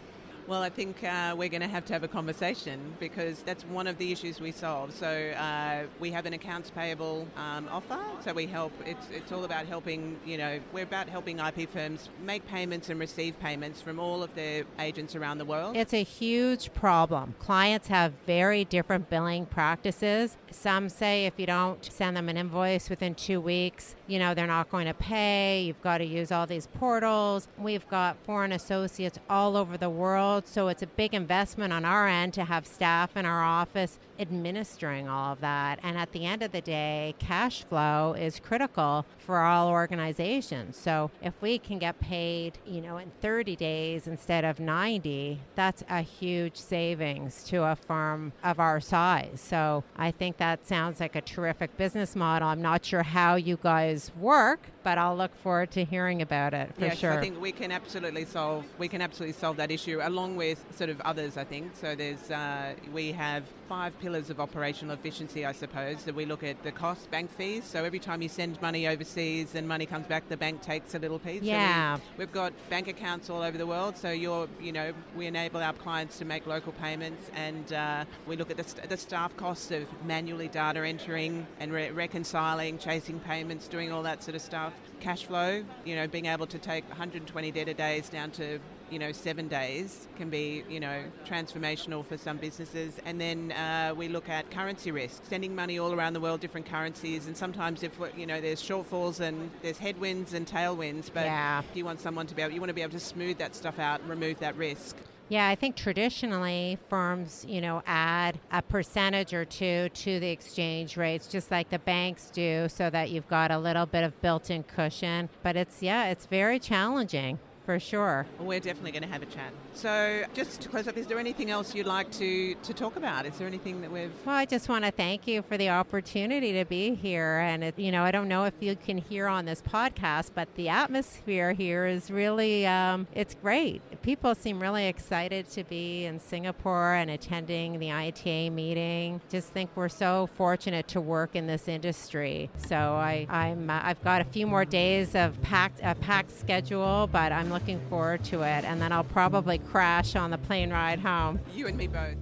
Well, 0.46 0.62
I 0.62 0.70
think 0.70 1.04
uh, 1.04 1.34
we're 1.36 1.48
going 1.48 1.60
to 1.62 1.68
have 1.68 1.84
to 1.86 1.92
have 1.92 2.02
a 2.02 2.08
conversation 2.08 2.94
because 2.98 3.42
that's 3.42 3.64
one 3.64 3.86
of 3.86 3.98
the 3.98 4.10
issues 4.12 4.40
we 4.40 4.52
solve. 4.52 4.92
So 4.92 5.06
uh, 5.06 5.84
we 6.00 6.10
have 6.10 6.26
an 6.26 6.32
accounts 6.32 6.70
payable 6.70 7.26
um, 7.36 7.68
offer. 7.70 7.98
So 8.24 8.32
we 8.32 8.46
help. 8.46 8.72
It's 8.84 9.06
it's 9.10 9.32
all 9.32 9.44
about 9.44 9.66
helping. 9.66 10.18
You 10.24 10.38
know, 10.38 10.60
we're 10.72 10.84
about 10.84 11.08
helping 11.08 11.38
IP 11.38 11.68
firms 11.68 12.08
make 12.24 12.46
payments 12.46 12.88
and 12.90 12.98
receive 12.98 13.38
payments 13.40 13.80
from 13.80 13.98
all 13.98 14.22
of 14.22 14.34
their 14.34 14.64
agents 14.78 15.14
around 15.14 15.38
the 15.38 15.44
world. 15.44 15.76
It's 15.76 15.94
a 15.94 16.02
huge 16.02 16.72
problem. 16.72 17.34
Clients 17.38 17.88
have 17.88 18.12
very 18.26 18.64
different 18.64 19.08
billing 19.08 19.46
practices. 19.46 20.36
Some 20.52 20.88
say 20.88 21.26
if 21.26 21.34
you 21.38 21.46
don't 21.46 21.84
send 21.84 22.16
them 22.16 22.28
an 22.28 22.36
invoice 22.36 22.90
within 22.90 23.14
two 23.14 23.40
weeks, 23.40 23.94
you 24.06 24.18
know 24.18 24.34
they're 24.34 24.46
not 24.46 24.70
going 24.70 24.86
to 24.86 24.94
pay. 24.94 25.62
You've 25.62 25.82
got 25.82 25.98
to 25.98 26.04
use 26.04 26.32
all 26.32 26.46
these 26.46 26.66
portals. 26.66 27.48
We've 27.58 27.88
got 27.88 28.16
foreign 28.24 28.52
associates 28.52 29.18
all 29.28 29.56
over 29.56 29.76
the 29.76 29.90
world 29.90 30.46
so 30.46 30.68
it's 30.68 30.82
a 30.82 30.86
big 30.86 31.14
investment 31.14 31.72
on 31.72 31.84
our 31.84 32.08
end 32.08 32.34
to 32.34 32.44
have 32.44 32.66
staff 32.66 33.16
in 33.16 33.24
our 33.24 33.42
office 33.42 33.98
administering 34.20 35.08
all 35.08 35.32
of 35.32 35.40
that. 35.40 35.80
And 35.82 35.96
at 35.96 36.12
the 36.12 36.26
end 36.26 36.42
of 36.42 36.52
the 36.52 36.60
day, 36.60 37.14
cash 37.18 37.64
flow 37.64 38.14
is 38.18 38.38
critical 38.38 39.06
for 39.18 39.38
all 39.38 39.68
organizations. 39.68 40.76
So 40.76 41.10
if 41.22 41.34
we 41.40 41.58
can 41.58 41.78
get 41.78 41.98
paid, 42.00 42.58
you 42.66 42.80
know, 42.80 42.98
in 42.98 43.10
30 43.20 43.56
days 43.56 44.06
instead 44.06 44.44
of 44.44 44.60
90, 44.60 45.40
that's 45.54 45.82
a 45.88 46.02
huge 46.02 46.56
savings 46.56 47.42
to 47.44 47.64
a 47.64 47.76
firm 47.76 48.32
of 48.44 48.60
our 48.60 48.80
size. 48.80 49.40
So 49.40 49.84
I 49.96 50.10
think 50.10 50.36
that 50.38 50.66
sounds 50.66 51.00
like 51.00 51.16
a 51.16 51.20
terrific 51.20 51.76
business 51.76 52.14
model. 52.14 52.48
I'm 52.48 52.62
not 52.62 52.84
sure 52.84 53.02
how 53.02 53.36
you 53.36 53.58
guys 53.62 54.10
work, 54.18 54.60
but 54.82 54.98
I'll 54.98 55.16
look 55.16 55.34
forward 55.36 55.70
to 55.72 55.84
hearing 55.84 56.22
about 56.22 56.54
it 56.54 56.74
for 56.74 56.86
yes, 56.86 56.98
sure. 56.98 57.12
I 57.12 57.20
think 57.20 57.40
we 57.40 57.52
can 57.52 57.70
absolutely 57.70 58.24
solve 58.24 58.64
we 58.78 58.88
can 58.88 59.00
absolutely 59.00 59.38
solve 59.38 59.56
that 59.56 59.70
issue 59.70 60.00
along 60.02 60.36
with 60.36 60.64
sort 60.76 60.90
of 60.90 61.00
others. 61.02 61.36
I 61.36 61.44
think 61.44 61.76
so. 61.76 61.94
There's 61.94 62.30
uh, 62.30 62.74
we 62.92 63.12
have 63.12 63.44
five 63.68 63.98
pillars 64.00 64.09
of 64.14 64.40
operational 64.40 64.94
efficiency, 64.94 65.46
I 65.46 65.52
suppose. 65.52 66.04
That 66.04 66.14
we 66.14 66.24
look 66.24 66.42
at 66.42 66.62
the 66.62 66.72
cost, 66.72 67.10
bank 67.10 67.30
fees. 67.30 67.64
So 67.64 67.84
every 67.84 67.98
time 67.98 68.22
you 68.22 68.28
send 68.28 68.60
money 68.60 68.88
overseas 68.88 69.54
and 69.54 69.68
money 69.68 69.86
comes 69.86 70.06
back, 70.06 70.28
the 70.28 70.36
bank 70.36 70.62
takes 70.62 70.94
a 70.94 70.98
little 70.98 71.18
piece. 71.18 71.42
Yeah. 71.42 71.96
So 71.96 72.02
we, 72.18 72.22
have 72.22 72.32
got 72.32 72.52
bank 72.68 72.88
accounts 72.88 73.30
all 73.30 73.42
over 73.42 73.56
the 73.56 73.66
world. 73.66 73.96
So 73.96 74.10
you're 74.10 74.48
you 74.60 74.72
know 74.72 74.92
we 75.16 75.26
enable 75.26 75.60
our 75.60 75.72
clients 75.72 76.18
to 76.18 76.24
make 76.24 76.46
local 76.46 76.72
payments, 76.72 77.30
and 77.34 77.72
uh, 77.72 78.04
we 78.26 78.36
look 78.36 78.50
at 78.50 78.56
the, 78.56 78.64
st- 78.64 78.88
the 78.88 78.96
staff 78.96 79.36
costs 79.36 79.70
of 79.70 79.86
manually 80.04 80.48
data 80.48 80.86
entering 80.86 81.46
and 81.60 81.72
re- 81.72 81.90
reconciling, 81.90 82.78
chasing 82.78 83.20
payments, 83.20 83.68
doing 83.68 83.92
all 83.92 84.02
that 84.02 84.22
sort 84.22 84.34
of 84.34 84.42
stuff 84.42 84.72
cash 85.00 85.24
flow, 85.24 85.64
you 85.84 85.96
know, 85.96 86.06
being 86.06 86.26
able 86.26 86.46
to 86.46 86.58
take 86.58 86.86
120 86.88 87.50
debtor 87.50 87.72
days 87.72 88.08
down 88.08 88.30
to 88.32 88.60
you 88.90 88.98
know 88.98 89.12
seven 89.12 89.48
days 89.48 90.08
can 90.16 90.28
be 90.28 90.64
you 90.68 90.80
know 90.80 91.02
transformational 91.24 92.04
for 92.04 92.16
some 92.16 92.36
businesses 92.36 92.98
and 93.04 93.20
then 93.20 93.52
uh, 93.52 93.94
we 93.96 94.08
look 94.08 94.28
at 94.28 94.50
currency 94.50 94.90
risk 94.90 95.22
sending 95.24 95.54
money 95.54 95.78
all 95.78 95.92
around 95.92 96.12
the 96.12 96.20
world 96.20 96.40
different 96.40 96.66
currencies 96.66 97.26
and 97.26 97.36
sometimes 97.36 97.82
if 97.82 97.98
you 98.16 98.26
know 98.26 98.40
there's 98.40 98.62
shortfalls 98.62 99.20
and 99.20 99.50
there's 99.62 99.78
headwinds 99.78 100.34
and 100.34 100.46
tailwinds 100.46 101.10
but 101.12 101.24
yeah. 101.24 101.62
you 101.74 101.84
want 101.84 102.00
someone 102.00 102.26
to 102.26 102.34
be 102.34 102.42
able 102.42 102.52
you 102.52 102.60
want 102.60 102.68
to 102.68 102.74
be 102.74 102.82
able 102.82 102.92
to 102.92 103.00
smooth 103.00 103.38
that 103.38 103.54
stuff 103.54 103.78
out 103.78 104.00
and 104.00 104.10
remove 104.10 104.38
that 104.40 104.56
risk 104.56 104.96
yeah, 105.30 105.46
I 105.46 105.54
think 105.54 105.76
traditionally 105.76 106.76
firms, 106.88 107.46
you 107.48 107.60
know, 107.60 107.84
add 107.86 108.40
a 108.50 108.60
percentage 108.62 109.32
or 109.32 109.44
two 109.44 109.88
to 109.88 110.18
the 110.18 110.28
exchange 110.28 110.96
rates, 110.96 111.28
just 111.28 111.52
like 111.52 111.70
the 111.70 111.78
banks 111.78 112.30
do, 112.30 112.66
so 112.68 112.90
that 112.90 113.10
you've 113.10 113.28
got 113.28 113.52
a 113.52 113.58
little 113.58 113.86
bit 113.86 114.02
of 114.02 114.20
built 114.22 114.50
in 114.50 114.64
cushion. 114.64 115.28
But 115.44 115.54
it's, 115.54 115.84
yeah, 115.84 116.06
it's 116.06 116.26
very 116.26 116.58
challenging 116.58 117.38
for 117.70 117.78
sure. 117.78 118.26
We're 118.40 118.58
definitely 118.58 118.90
going 118.90 119.04
to 119.04 119.08
have 119.08 119.22
a 119.22 119.26
chat. 119.26 119.52
So, 119.72 120.24
just 120.34 120.60
to 120.62 120.68
close 120.68 120.88
up, 120.88 120.96
is 120.96 121.06
there 121.06 121.18
anything 121.18 121.50
else 121.50 121.74
you'd 121.74 121.86
like 121.86 122.10
to, 122.12 122.54
to 122.54 122.74
talk 122.74 122.96
about? 122.96 123.24
Is 123.24 123.38
there 123.38 123.46
anything 123.46 123.80
that 123.80 123.90
we've. 123.90 124.10
Well, 124.26 124.34
I 124.34 124.44
just 124.44 124.68
want 124.68 124.84
to 124.84 124.90
thank 124.90 125.26
you 125.26 125.42
for 125.42 125.56
the 125.56 125.70
opportunity 125.70 126.52
to 126.54 126.64
be 126.64 126.94
here. 126.94 127.38
And, 127.38 127.64
it, 127.64 127.78
you 127.78 127.92
know, 127.92 128.02
I 128.02 128.10
don't 128.10 128.28
know 128.28 128.44
if 128.44 128.54
you 128.60 128.76
can 128.76 128.98
hear 128.98 129.26
on 129.26 129.44
this 129.44 129.62
podcast, 129.62 130.30
but 130.34 130.54
the 130.56 130.68
atmosphere 130.68 131.52
here 131.52 131.86
is 131.86 132.10
really, 132.10 132.66
um, 132.66 133.06
it's 133.14 133.34
great. 133.34 133.80
People 134.02 134.34
seem 134.34 134.60
really 134.60 134.86
excited 134.86 135.48
to 135.50 135.64
be 135.64 136.04
in 136.04 136.18
Singapore 136.18 136.94
and 136.94 137.10
attending 137.10 137.78
the 137.78 137.88
INTA 137.88 138.50
meeting. 138.50 139.20
Just 139.30 139.48
think 139.48 139.70
we're 139.76 139.88
so 139.88 140.28
fortunate 140.34 140.88
to 140.88 141.00
work 141.00 141.36
in 141.36 141.46
this 141.46 141.68
industry. 141.68 142.50
So, 142.56 142.76
I, 142.76 143.26
I'm, 143.30 143.70
uh, 143.70 143.80
I've 143.82 144.02
got 144.02 144.20
a 144.20 144.24
few 144.24 144.46
more 144.46 144.64
days 144.64 145.14
of 145.14 145.40
packed, 145.42 145.80
a 145.82 145.94
packed 145.94 146.36
schedule, 146.36 147.08
but 147.10 147.32
I'm 147.32 147.50
looking 147.50 147.80
forward 147.88 148.24
to 148.24 148.42
it. 148.42 148.64
And 148.64 148.82
then 148.82 148.92
I'll 148.92 149.04
probably 149.04 149.59
crash 149.60 150.16
on 150.16 150.30
the 150.30 150.38
plane 150.38 150.70
ride 150.70 150.98
home. 150.98 151.40
You 151.54 151.66
and 151.66 151.76
me 151.76 151.86
both. 151.86 152.16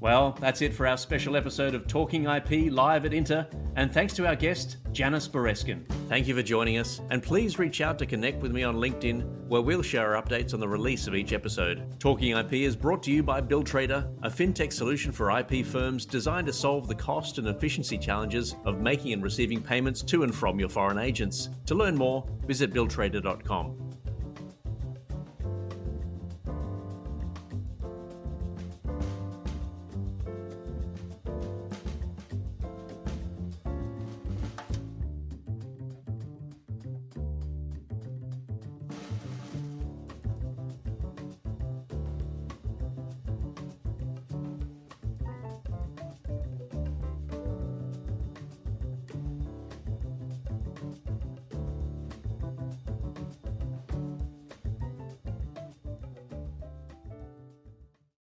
Well, 0.00 0.36
that's 0.40 0.60
it 0.60 0.74
for 0.74 0.86
our 0.86 0.98
special 0.98 1.36
episode 1.36 1.74
of 1.74 1.86
Talking 1.86 2.26
IP 2.26 2.70
live 2.70 3.06
at 3.06 3.14
INTA, 3.14 3.48
and 3.76 3.92
thanks 3.92 4.12
to 4.14 4.26
our 4.26 4.36
guest, 4.36 4.76
Janice 4.92 5.26
Bereskin. 5.26 5.84
Thank 6.08 6.28
you 6.28 6.34
for 6.34 6.42
joining 6.42 6.76
us, 6.76 7.00
and 7.10 7.22
please 7.22 7.58
reach 7.58 7.80
out 7.80 7.98
to 7.98 8.06
connect 8.06 8.42
with 8.42 8.52
me 8.52 8.62
on 8.62 8.76
LinkedIn, 8.76 9.48
where 9.48 9.62
we'll 9.62 9.80
share 9.80 10.12
updates 10.20 10.52
on 10.52 10.60
the 10.60 10.68
release 10.68 11.06
of 11.06 11.14
each 11.14 11.32
episode. 11.32 11.98
Talking 11.98 12.36
IP 12.36 12.52
is 12.52 12.76
brought 12.76 13.02
to 13.04 13.10
you 13.10 13.22
by 13.22 13.40
BillTrader, 13.40 14.06
a 14.22 14.30
fintech 14.30 14.72
solution 14.72 15.12
for 15.12 15.36
IP 15.38 15.64
firms 15.64 16.04
designed 16.04 16.46
to 16.46 16.52
solve 16.52 16.88
the 16.88 16.94
cost 16.94 17.38
and 17.38 17.48
efficiency 17.48 17.96
challenges 17.96 18.54
of 18.66 18.80
making 18.80 19.14
and 19.14 19.22
receiving 19.22 19.62
payments 19.62 20.02
to 20.02 20.24
and 20.24 20.34
from 20.34 20.60
your 20.60 20.68
foreign 20.68 20.98
agents. 20.98 21.48
To 21.66 21.74
learn 21.74 21.96
more, 21.96 22.26
visit 22.46 22.72
billtrader.com. 22.72 23.85